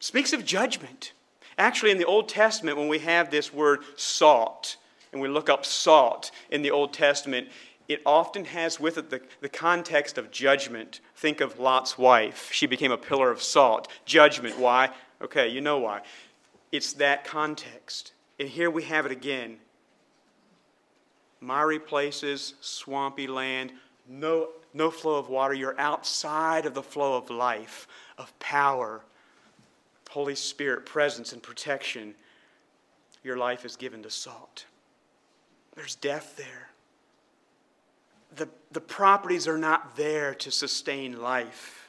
[0.00, 1.12] speaks of judgment.
[1.58, 4.76] Actually, in the Old Testament, when we have this word salt,
[5.12, 7.48] and we look up salt in the Old Testament,
[7.90, 11.00] it often has with it the, the context of judgment.
[11.16, 12.48] Think of Lot's wife.
[12.52, 13.88] She became a pillar of salt.
[14.04, 14.56] Judgment.
[14.60, 14.90] Why?
[15.20, 16.02] Okay, you know why.
[16.70, 18.12] It's that context.
[18.38, 19.58] And here we have it again
[21.42, 23.72] miry places, swampy land,
[24.06, 25.54] no, no flow of water.
[25.54, 27.88] You're outside of the flow of life,
[28.18, 29.00] of power,
[30.10, 32.14] Holy Spirit presence and protection.
[33.24, 34.66] Your life is given to salt.
[35.74, 36.69] There's death there
[38.36, 41.88] the, the properties are not there to sustain life.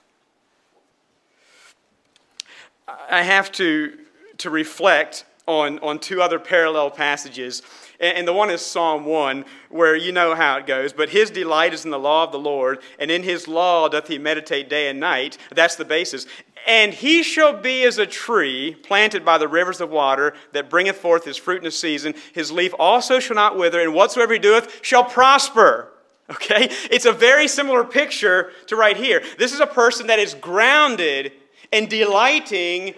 [3.09, 3.97] I have to,
[4.39, 7.61] to reflect on, on two other parallel passages.
[7.99, 10.91] And, the one is Psalm 1, where you know how it goes.
[10.91, 14.07] But his delight is in the law of the Lord, and in his law doth
[14.07, 15.37] he meditate day and night.
[15.51, 16.25] That's the basis.
[16.67, 20.97] And he shall be as a tree planted by the rivers of water that bringeth
[20.97, 22.15] forth his fruit in the season.
[22.33, 25.91] His leaf also shall not wither, and whatsoever he doeth shall prosper.
[26.31, 26.69] Okay?
[26.89, 29.21] It's a very similar picture to right here.
[29.37, 31.33] This is a person that is grounded
[31.71, 32.93] and delighting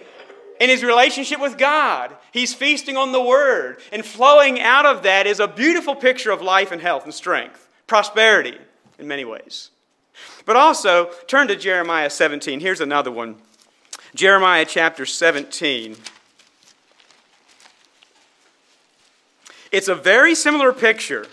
[0.60, 2.16] in his relationship with God.
[2.32, 3.78] He's feasting on the Word.
[3.92, 7.68] And flowing out of that is a beautiful picture of life and health and strength,
[7.86, 8.58] prosperity
[8.98, 9.70] in many ways.
[10.46, 12.60] But also, turn to Jeremiah 17.
[12.60, 13.36] Here's another one
[14.14, 15.96] Jeremiah chapter 17.
[19.72, 21.26] It's a very similar picture.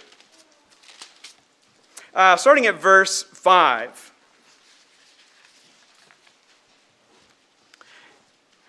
[2.13, 4.11] Uh, starting at verse 5.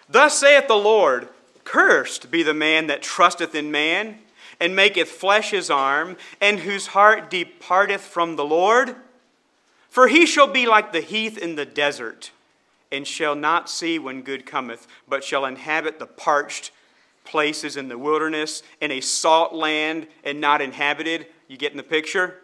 [0.08, 1.28] Thus saith the Lord
[1.64, 4.18] Cursed be the man that trusteth in man,
[4.60, 8.94] and maketh flesh his arm, and whose heart departeth from the Lord.
[9.88, 12.30] For he shall be like the heath in the desert,
[12.90, 16.72] and shall not see when good cometh, but shall inhabit the parched
[17.24, 21.26] places in the wilderness, in a salt land and not inhabited.
[21.48, 22.42] You getting the picture?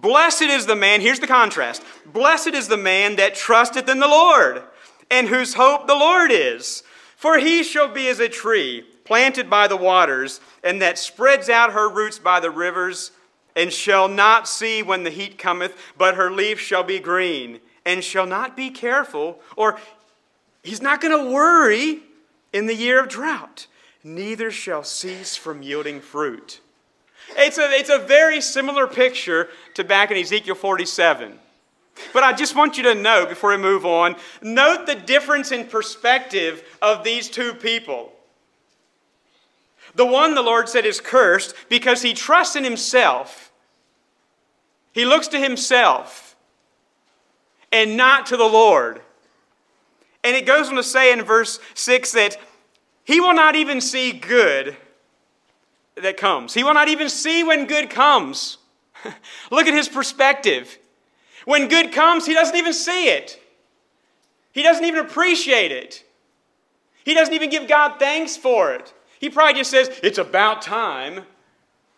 [0.00, 1.82] Blessed is the man, here's the contrast.
[2.06, 4.62] Blessed is the man that trusteth in the Lord,
[5.10, 6.82] and whose hope the Lord is.
[7.16, 11.72] For he shall be as a tree planted by the waters, and that spreads out
[11.72, 13.10] her roots by the rivers,
[13.56, 18.04] and shall not see when the heat cometh, but her leaf shall be green, and
[18.04, 19.78] shall not be careful, or
[20.62, 22.00] he's not going to worry
[22.52, 23.66] in the year of drought,
[24.04, 26.60] neither shall cease from yielding fruit.
[27.36, 31.38] It's a, it's a very similar picture to back in Ezekiel 47.
[32.12, 35.66] But I just want you to note before we move on, note the difference in
[35.66, 38.12] perspective of these two people.
[39.94, 43.50] The one the Lord said is cursed because he trusts in himself.
[44.92, 46.36] He looks to himself
[47.72, 49.02] and not to the Lord.
[50.24, 52.36] And it goes on to say in verse 6 that
[53.04, 54.76] he will not even see good
[56.02, 56.54] that comes.
[56.54, 58.58] He will not even see when good comes.
[59.50, 60.78] Look at his perspective.
[61.44, 63.40] When good comes, he doesn't even see it.
[64.52, 66.04] He doesn't even appreciate it.
[67.04, 68.92] He doesn't even give God thanks for it.
[69.18, 71.24] He probably just says, It's about time.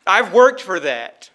[0.06, 1.30] I've worked for that.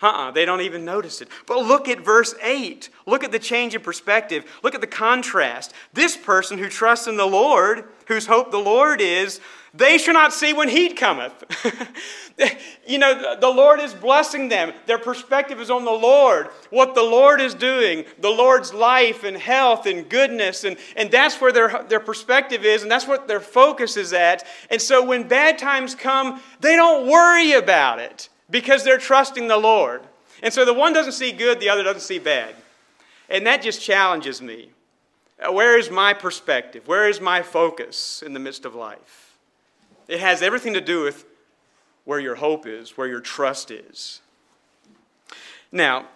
[0.00, 1.28] Uh uh-uh, they don't even notice it.
[1.46, 2.88] But look at verse 8.
[3.06, 4.44] Look at the change in perspective.
[4.62, 5.72] Look at the contrast.
[5.92, 9.40] This person who trusts in the Lord, whose hope the Lord is,
[9.74, 11.32] they shall not see when heat cometh.
[12.86, 14.72] you know, the Lord is blessing them.
[14.86, 19.36] Their perspective is on the Lord, what the Lord is doing, the Lord's life and
[19.36, 20.64] health and goodness.
[20.64, 24.44] And, and that's where their, their perspective is, and that's what their focus is at.
[24.70, 29.58] And so when bad times come, they don't worry about it because they're trusting the
[29.58, 30.02] Lord.
[30.42, 32.54] And so the one doesn't see good, the other doesn't see bad.
[33.28, 34.70] And that just challenges me.
[35.40, 36.88] Uh, where is my perspective?
[36.88, 39.27] Where is my focus in the midst of life?
[40.08, 41.26] It has everything to do with
[42.04, 44.22] where your hope is, where your trust is.
[45.70, 46.06] Now,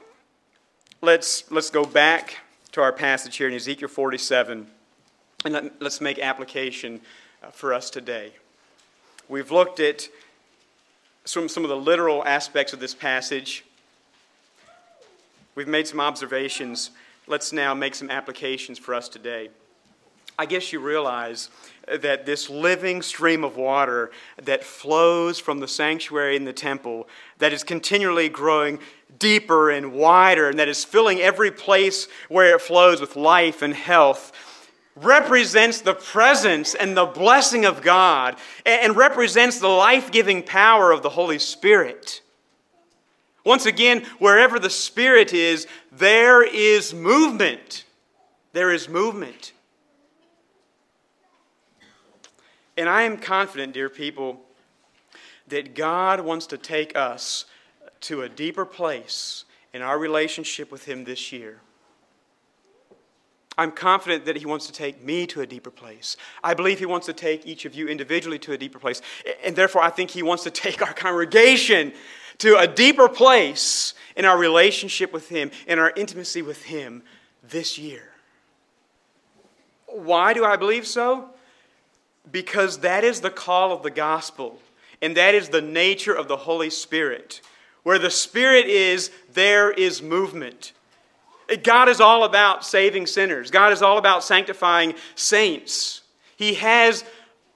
[1.02, 2.38] let's, let's go back
[2.72, 4.66] to our passage here in Ezekiel 47,
[5.44, 7.02] and let, let's make application
[7.42, 8.32] uh, for us today.
[9.28, 10.08] We've looked at
[11.26, 13.62] some, some of the literal aspects of this passage.
[15.54, 16.90] We've made some observations.
[17.26, 19.50] Let's now make some applications for us today.
[20.38, 21.50] I guess you realize
[21.86, 24.10] that this living stream of water
[24.42, 27.08] that flows from the sanctuary in the temple,
[27.38, 28.78] that is continually growing
[29.18, 33.74] deeper and wider, and that is filling every place where it flows with life and
[33.74, 34.32] health,
[34.94, 41.02] represents the presence and the blessing of God and represents the life giving power of
[41.02, 42.20] the Holy Spirit.
[43.44, 47.84] Once again, wherever the Spirit is, there is movement.
[48.52, 49.52] There is movement.
[52.82, 54.40] And I am confident, dear people,
[55.46, 57.44] that God wants to take us
[58.00, 61.60] to a deeper place in our relationship with Him this year.
[63.56, 66.16] I'm confident that He wants to take me to a deeper place.
[66.42, 69.00] I believe He wants to take each of you individually to a deeper place.
[69.44, 71.92] And therefore, I think He wants to take our congregation
[72.38, 77.04] to a deeper place in our relationship with Him, in our intimacy with Him
[77.44, 78.10] this year.
[79.86, 81.31] Why do I believe so?
[82.30, 84.58] Because that is the call of the gospel,
[85.00, 87.40] and that is the nature of the Holy Spirit.
[87.82, 90.72] Where the Spirit is, there is movement.
[91.62, 96.02] God is all about saving sinners, God is all about sanctifying saints.
[96.36, 97.04] He has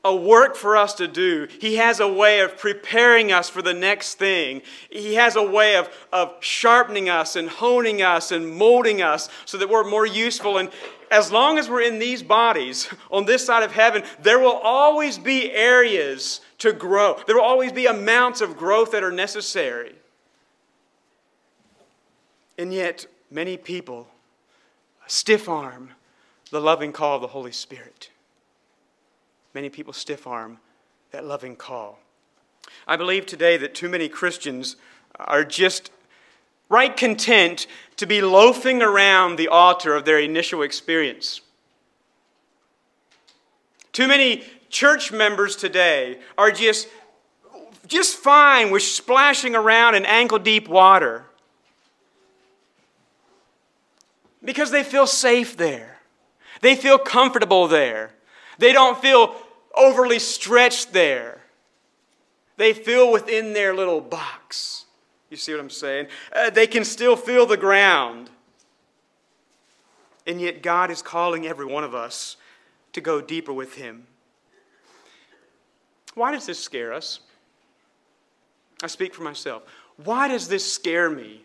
[0.06, 1.48] a work for us to do.
[1.60, 4.62] He has a way of preparing us for the next thing.
[4.88, 9.58] He has a way of, of sharpening us and honing us and molding us so
[9.58, 10.58] that we're more useful.
[10.58, 10.70] And
[11.10, 15.18] as long as we're in these bodies on this side of heaven, there will always
[15.18, 17.18] be areas to grow.
[17.26, 19.96] There will always be amounts of growth that are necessary.
[22.56, 24.06] And yet, many people
[25.08, 25.90] stiff arm
[26.52, 28.10] the loving call of the Holy Spirit.
[29.56, 30.58] Many people stiff arm
[31.12, 31.98] that loving call.
[32.86, 34.76] I believe today that too many Christians
[35.18, 35.90] are just
[36.68, 41.40] right content to be loafing around the altar of their initial experience.
[43.92, 46.88] Too many church members today are just,
[47.86, 51.24] just fine with splashing around in ankle deep water
[54.44, 56.00] because they feel safe there.
[56.60, 58.12] They feel comfortable there.
[58.58, 59.34] They don't feel
[59.76, 61.40] overly stretched there.
[62.56, 64.86] They feel within their little box.
[65.30, 66.06] You see what I'm saying?
[66.34, 68.30] Uh, they can still feel the ground.
[70.26, 72.36] And yet, God is calling every one of us
[72.92, 74.06] to go deeper with Him.
[76.14, 77.20] Why does this scare us?
[78.82, 79.62] I speak for myself.
[80.02, 81.42] Why does this scare me?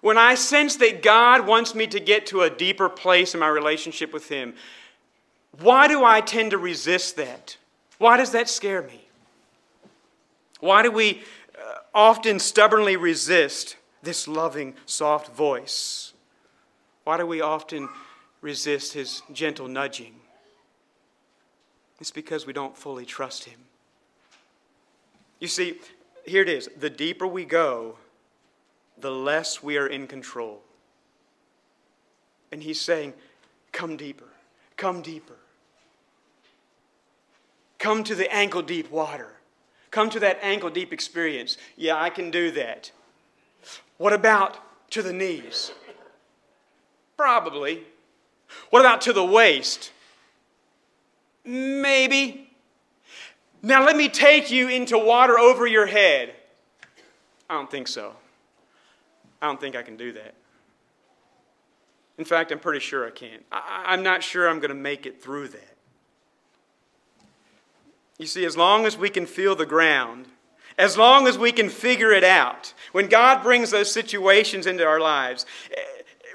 [0.00, 3.48] When I sense that God wants me to get to a deeper place in my
[3.48, 4.54] relationship with Him,
[5.60, 7.56] why do I tend to resist that?
[7.98, 9.06] Why does that scare me?
[10.60, 11.22] Why do we
[11.58, 16.12] uh, often stubbornly resist this loving, soft voice?
[17.04, 17.88] Why do we often
[18.40, 20.14] resist His gentle nudging?
[22.00, 23.58] It's because we don't fully trust Him.
[25.38, 25.78] You see,
[26.24, 27.96] here it is the deeper we go,
[28.98, 30.62] the less we are in control.
[32.52, 33.14] And he's saying,
[33.72, 34.28] Come deeper,
[34.76, 35.34] come deeper.
[37.82, 39.26] Come to the ankle deep water.
[39.90, 41.58] Come to that ankle deep experience.
[41.76, 42.92] Yeah, I can do that.
[43.98, 44.56] What about
[44.92, 45.72] to the knees?
[47.16, 47.82] Probably.
[48.70, 49.90] What about to the waist?
[51.44, 52.52] Maybe.
[53.62, 56.34] Now let me take you into water over your head.
[57.50, 58.14] I don't think so.
[59.42, 60.34] I don't think I can do that.
[62.16, 63.42] In fact, I'm pretty sure I can't.
[63.50, 65.71] I, am not sure I'm going to make it through that.
[68.22, 70.28] You see, as long as we can feel the ground,
[70.78, 75.00] as long as we can figure it out, when God brings those situations into our
[75.00, 75.80] lives, eh,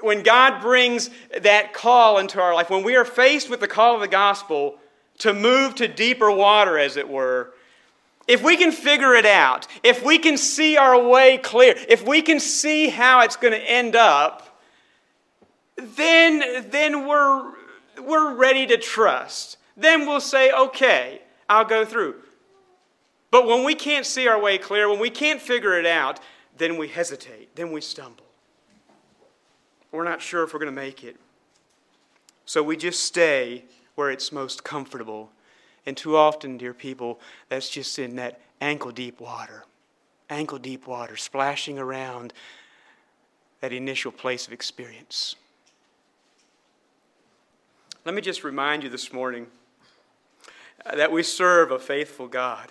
[0.02, 1.08] when God brings
[1.40, 4.76] that call into our life, when we are faced with the call of the gospel
[5.20, 7.54] to move to deeper water, as it were,
[8.26, 12.20] if we can figure it out, if we can see our way clear, if we
[12.20, 14.60] can see how it's going to end up,
[15.78, 17.50] then, then we're,
[18.02, 19.56] we're ready to trust.
[19.74, 22.16] Then we'll say, okay, I'll go through.
[23.30, 26.20] But when we can't see our way clear, when we can't figure it out,
[26.56, 28.24] then we hesitate, then we stumble.
[29.92, 31.16] We're not sure if we're going to make it.
[32.44, 35.30] So we just stay where it's most comfortable
[35.88, 37.18] and too often, dear people,
[37.48, 39.64] that's just in that ankle deep water.
[40.28, 42.34] Ankle deep water, splashing around
[43.60, 45.34] that initial place of experience.
[48.04, 49.46] Let me just remind you this morning
[50.84, 52.70] that we serve a faithful God.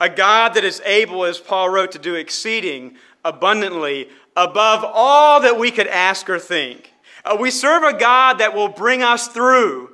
[0.00, 5.58] A God that is able, as Paul wrote, to do exceeding abundantly above all that
[5.58, 6.92] we could ask or think.
[7.24, 9.90] Uh, we serve a God that will bring us through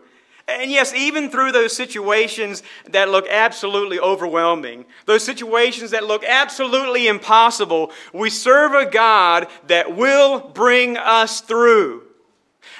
[0.47, 7.09] and yes, even through those situations that look absolutely overwhelming, those situations that look absolutely
[7.09, 12.03] impossible, we serve a God that will bring us through.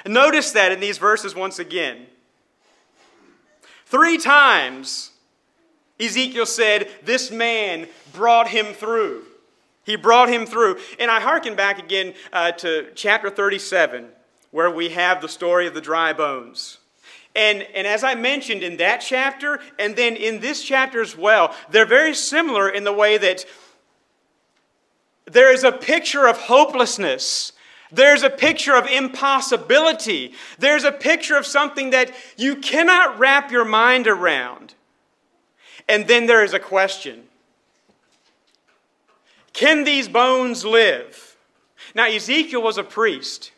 [0.05, 2.05] Notice that in these verses once again.
[3.85, 5.11] Three times
[5.99, 9.23] Ezekiel said, This man brought him through.
[9.83, 10.79] He brought him through.
[10.99, 14.07] And I hearken back again uh, to chapter 37,
[14.51, 16.79] where we have the story of the dry bones.
[17.35, 21.53] And, and as I mentioned in that chapter, and then in this chapter as well,
[21.69, 23.45] they're very similar in the way that
[25.25, 27.51] there is a picture of hopelessness.
[27.95, 30.33] There's a picture of impossibility.
[30.59, 34.73] There's a picture of something that you cannot wrap your mind around.
[35.87, 37.23] And then there is a question
[39.53, 41.37] Can these bones live?
[41.93, 43.51] Now, Ezekiel was a priest.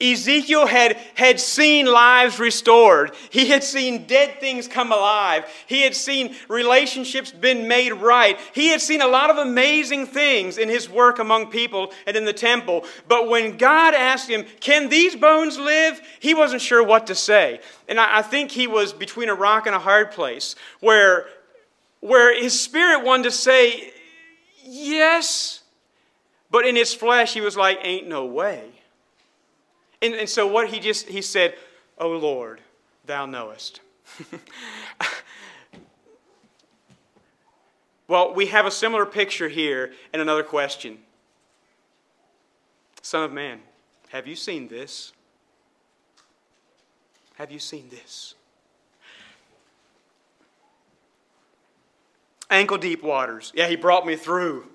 [0.00, 3.10] Ezekiel had, had seen lives restored.
[3.30, 5.44] He had seen dead things come alive.
[5.66, 8.38] He had seen relationships been made right.
[8.54, 12.24] He had seen a lot of amazing things in his work among people and in
[12.24, 12.84] the temple.
[13.08, 16.00] But when God asked him, Can these bones live?
[16.20, 17.60] he wasn't sure what to say.
[17.88, 21.26] And I, I think he was between a rock and a hard place where,
[21.98, 23.92] where his spirit wanted to say,
[24.62, 25.62] Yes.
[26.52, 28.77] But in his flesh, he was like, Ain't no way.
[30.00, 31.54] And, and so what he just, he said,
[31.98, 32.60] O Lord,
[33.06, 33.80] thou knowest.
[38.08, 40.98] well, we have a similar picture here and another question.
[43.02, 43.60] Son of man,
[44.10, 45.12] have you seen this?
[47.34, 48.34] Have you seen this?
[52.50, 53.52] Ankle deep waters.
[53.54, 54.66] Yeah, he brought me through.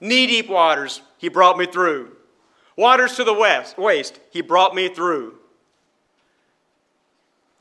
[0.00, 1.02] Knee deep waters.
[1.18, 2.16] He brought me through.
[2.82, 5.36] Waters to the west, waist, he brought me through.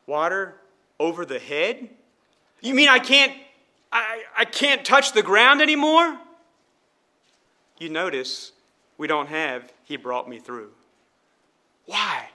[0.07, 0.55] Water
[0.99, 1.89] over the head?
[2.59, 3.31] You mean I can't
[3.91, 6.17] I, I can't touch the ground anymore?
[7.77, 8.51] You notice
[8.97, 10.71] we don't have he brought me through.
[11.85, 12.29] Why?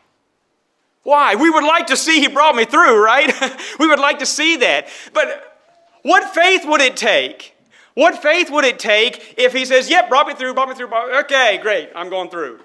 [1.03, 1.35] Why?
[1.35, 3.35] We would like to see he brought me through, right?
[3.81, 4.87] we would like to see that.
[5.13, 5.59] But
[6.03, 7.57] what faith would it take?
[7.95, 10.87] What faith would it take if he says, Yep, brought me through, brought me through,
[10.87, 12.61] brought me, okay, great, I'm going through?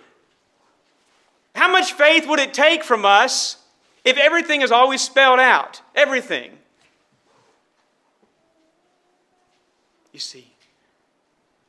[1.55, 3.57] How much faith would it take from us
[4.03, 5.81] if everything is always spelled out?
[5.95, 6.57] Everything.
[10.11, 10.47] You see,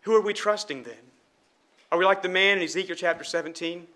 [0.03, 0.95] who are we trusting then?
[1.91, 3.87] Are we like the man in Ezekiel chapter 17?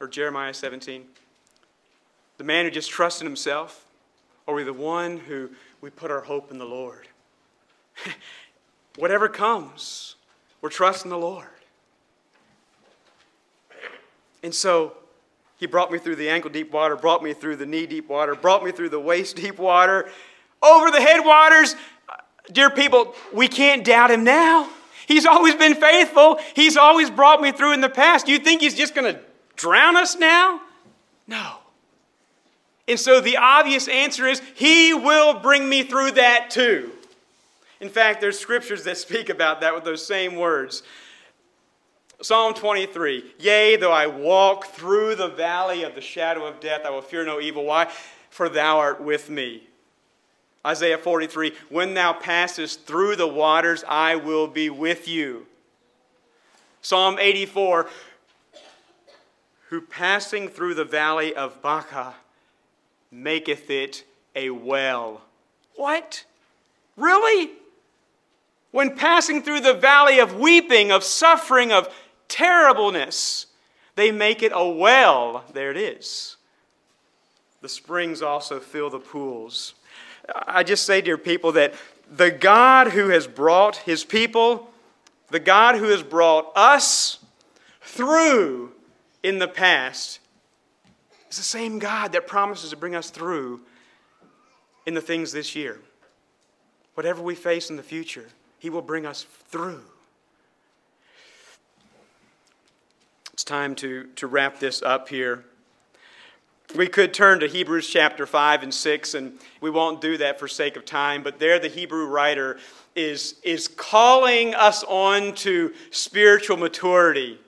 [0.00, 1.04] Or Jeremiah 17?
[2.38, 3.86] The man who just trusts in himself?
[4.46, 5.50] Or are we the one who
[5.80, 7.06] we put our hope in the Lord?
[8.96, 10.16] Whatever comes,
[10.60, 11.46] we're trusting the Lord.
[14.42, 14.94] And so
[15.56, 18.34] he brought me through the ankle deep water, brought me through the knee deep water,
[18.34, 20.08] brought me through the waist deep water,
[20.62, 21.76] over the head waters.
[22.50, 24.68] Dear people, we can't doubt him now.
[25.06, 26.38] He's always been faithful.
[26.54, 28.28] He's always brought me through in the past.
[28.28, 29.20] You think he's just going to
[29.56, 30.60] drown us now?
[31.26, 31.58] No.
[32.88, 36.90] And so the obvious answer is he will bring me through that too.
[37.80, 40.82] In fact, there's scriptures that speak about that with those same words.
[42.22, 46.90] Psalm 23 Yea, though I walk through the valley of the shadow of death, I
[46.90, 47.64] will fear no evil.
[47.64, 47.90] Why?
[48.30, 49.64] For thou art with me.
[50.64, 55.46] Isaiah 43 When thou passest through the waters, I will be with you.
[56.80, 57.88] Psalm 84
[59.70, 62.14] Who passing through the valley of Baca
[63.10, 64.04] maketh it
[64.36, 65.22] a well.
[65.74, 66.24] What?
[66.96, 67.50] Really?
[68.70, 71.92] When passing through the valley of weeping, of suffering, of
[72.32, 73.46] terribleness.
[73.94, 75.44] They make it a well.
[75.52, 76.36] There it is.
[77.60, 79.74] The springs also fill the pools.
[80.34, 81.74] I just say, dear people, that
[82.10, 84.70] the God who has brought his people,
[85.30, 87.18] the God who has brought us
[87.82, 88.72] through
[89.22, 90.18] in the past,
[91.30, 93.60] is the same God that promises to bring us through
[94.86, 95.80] in the things this year.
[96.94, 98.28] Whatever we face in the future,
[98.58, 99.82] he will bring us through.
[103.32, 105.44] It's time to, to wrap this up here.
[106.76, 110.46] We could turn to Hebrews chapter 5 and 6, and we won't do that for
[110.46, 112.58] sake of time, but there the Hebrew writer
[112.94, 117.38] is, is calling us on to spiritual maturity.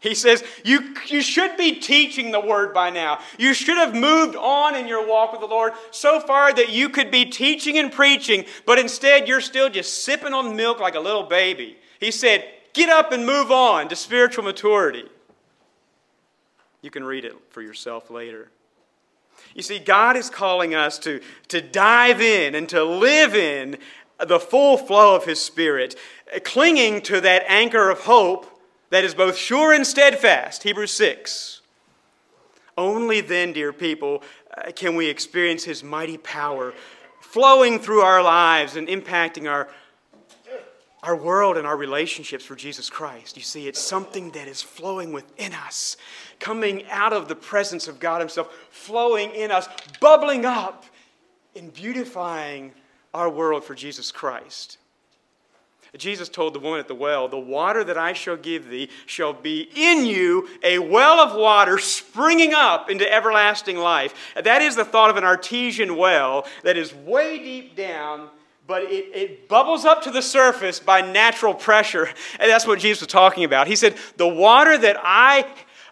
[0.00, 3.20] He says, you, you should be teaching the word by now.
[3.38, 6.88] You should have moved on in your walk with the Lord so far that you
[6.88, 11.00] could be teaching and preaching, but instead you're still just sipping on milk like a
[11.00, 11.78] little baby.
[12.00, 15.02] He said, Get up and move on to spiritual maturity.
[16.80, 18.52] You can read it for yourself later.
[19.52, 23.78] You see, God is calling us to, to dive in and to live in
[24.24, 25.96] the full flow of His Spirit,
[26.44, 28.46] clinging to that anchor of hope
[28.90, 30.62] that is both sure and steadfast.
[30.62, 31.62] Hebrews 6.
[32.76, 34.22] Only then, dear people,
[34.56, 36.72] uh, can we experience His mighty power
[37.20, 39.66] flowing through our lives and impacting our,
[41.02, 43.36] our world and our relationships for Jesus Christ.
[43.36, 45.96] You see, it's something that is flowing within us,
[46.40, 49.68] coming out of the presence of God Himself, flowing in us,
[50.00, 50.84] bubbling up,
[51.54, 52.72] and beautifying
[53.14, 54.78] our world for Jesus Christ.
[55.96, 59.32] Jesus told the woman at the well, The water that I shall give thee shall
[59.32, 64.14] be in you a well of water springing up into everlasting life.
[64.42, 68.28] That is the thought of an artesian well that is way deep down
[68.68, 72.06] but it, it bubbles up to the surface by natural pressure.
[72.38, 73.66] And that's what Jesus was talking about.
[73.66, 75.46] He said, The water that I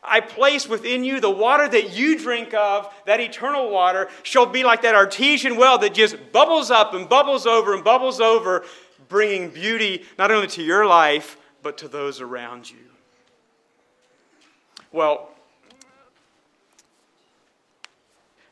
[0.09, 4.63] I place within you the water that you drink of, that eternal water, shall be
[4.63, 8.65] like that artesian well that just bubbles up and bubbles over and bubbles over,
[9.09, 12.77] bringing beauty not only to your life, but to those around you.
[14.93, 15.31] Well,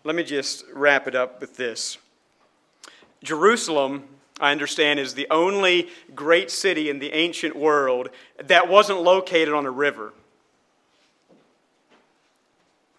[0.03, 1.99] let me just wrap it up with this.
[3.22, 4.09] Jerusalem,
[4.41, 8.11] I understand, is the only great city in the ancient world
[8.43, 10.12] that wasn't located on a river.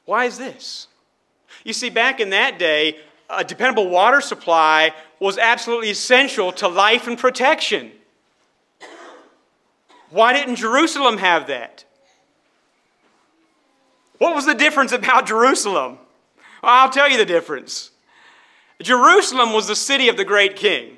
[0.05, 0.87] Why is this?
[1.63, 2.97] You see, back in that day,
[3.29, 7.91] a dependable water supply was absolutely essential to life and protection.
[10.11, 11.83] Why didn't Jerusalem have that?
[14.19, 15.97] What was the difference about Jerusalem?
[16.63, 17.91] Well, I'll tell you the difference.
[18.81, 20.97] Jerusalem was the city of the great king.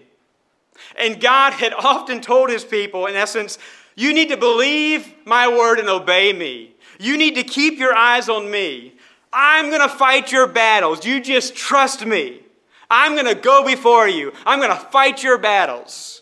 [0.97, 3.57] And God had often told his people, in essence,
[3.95, 6.75] you need to believe my word and obey me.
[6.99, 8.93] You need to keep your eyes on me.
[9.31, 11.05] I'm going to fight your battles.
[11.05, 12.41] You just trust me.
[12.89, 14.33] I'm going to go before you.
[14.45, 16.21] I'm going to fight your battles.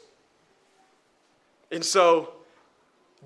[1.72, 2.34] And so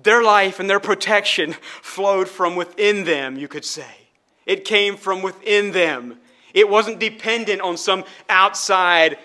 [0.02, 1.52] their life and their protection
[1.82, 4.08] flowed from within them, you could say.
[4.46, 6.18] It came from within them.
[6.54, 9.18] It wasn't dependent on some outside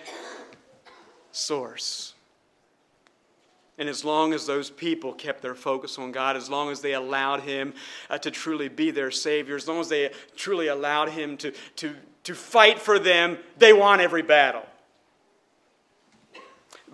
[1.36, 2.14] source.
[3.78, 6.94] And as long as those people kept their focus on God, as long as they
[6.94, 7.74] allowed Him
[8.08, 11.94] uh, to truly be their Savior, as long as they truly allowed Him to, to,
[12.24, 14.64] to fight for them, they won every battle.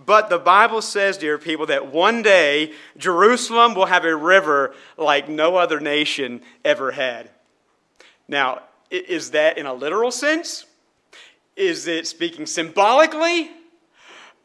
[0.05, 5.28] But the Bible says, dear people, that one day Jerusalem will have a river like
[5.28, 7.30] no other nation ever had.
[8.26, 10.66] Now, is that in a literal sense?
[11.55, 13.51] Is it speaking symbolically?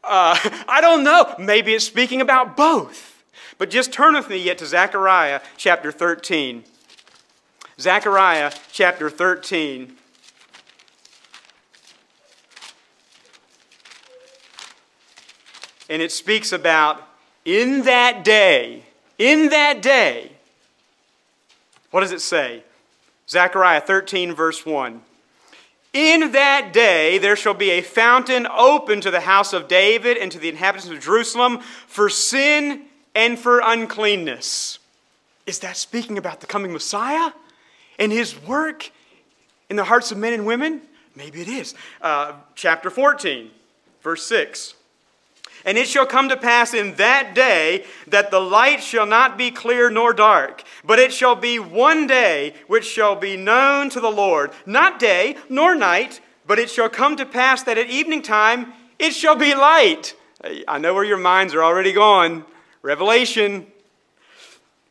[0.08, 0.36] Uh,
[0.68, 1.34] I don't know.
[1.38, 3.22] Maybe it's speaking about both.
[3.58, 6.64] But just turn with me yet to Zechariah chapter 13.
[7.78, 9.96] Zechariah chapter 13.
[15.90, 17.02] And it speaks about
[17.44, 18.84] in that day,
[19.18, 20.32] in that day.
[21.90, 22.62] What does it say?
[23.28, 25.00] Zechariah 13, verse 1.
[25.92, 30.30] In that day there shall be a fountain open to the house of David and
[30.32, 32.82] to the inhabitants of Jerusalem for sin
[33.14, 34.78] and for uncleanness.
[35.46, 37.32] Is that speaking about the coming Messiah
[37.98, 38.90] and his work
[39.70, 40.82] in the hearts of men and women?
[41.16, 41.74] Maybe it is.
[42.02, 43.50] Uh, chapter 14,
[44.02, 44.74] verse 6.
[45.68, 49.50] And it shall come to pass in that day that the light shall not be
[49.50, 54.10] clear nor dark, but it shall be one day which shall be known to the
[54.10, 58.72] Lord, not day nor night, but it shall come to pass that at evening time
[58.98, 60.14] it shall be light.
[60.66, 62.46] I know where your minds are already gone.
[62.80, 63.66] Revelation.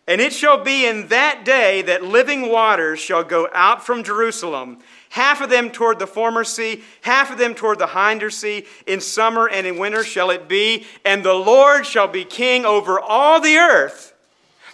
[0.06, 4.78] And it shall be in that day that living waters shall go out from Jerusalem
[5.10, 8.66] half of them toward the former sea, half of them toward the hinder sea.
[8.86, 13.00] In summer and in winter shall it be, and the Lord shall be king over
[13.00, 14.14] all the earth.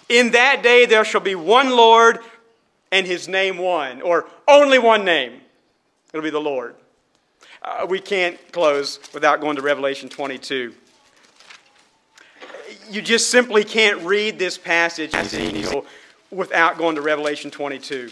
[0.09, 2.19] In that day there shall be one Lord,
[2.91, 5.41] and his name one, or only one name.
[6.13, 6.75] It'll be the Lord.
[7.61, 10.73] Uh, we can't close without going to Revelation 22.
[12.89, 15.13] You just simply can't read this passage
[16.29, 18.11] without going to Revelation 22.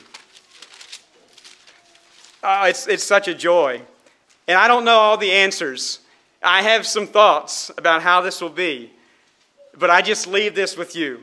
[2.44, 3.82] Uh, it's, it's such a joy.
[4.48, 6.00] And I don't know all the answers.
[6.42, 8.92] I have some thoughts about how this will be.
[9.78, 11.22] But I just leave this with you.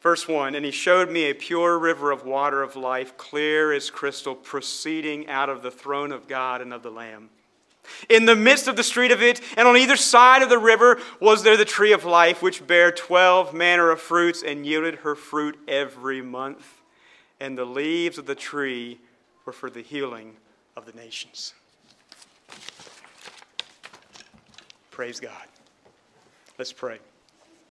[0.00, 3.90] Verse 1 And he showed me a pure river of water of life, clear as
[3.90, 7.30] crystal, proceeding out of the throne of God and of the Lamb.
[8.08, 10.98] In the midst of the street of it, and on either side of the river,
[11.20, 15.14] was there the tree of life, which bare twelve manner of fruits, and yielded her
[15.14, 16.80] fruit every month.
[17.40, 19.00] And the leaves of the tree
[19.44, 20.36] were for the healing
[20.76, 21.54] of the nations.
[24.90, 25.46] Praise God.
[26.58, 26.98] Let's pray.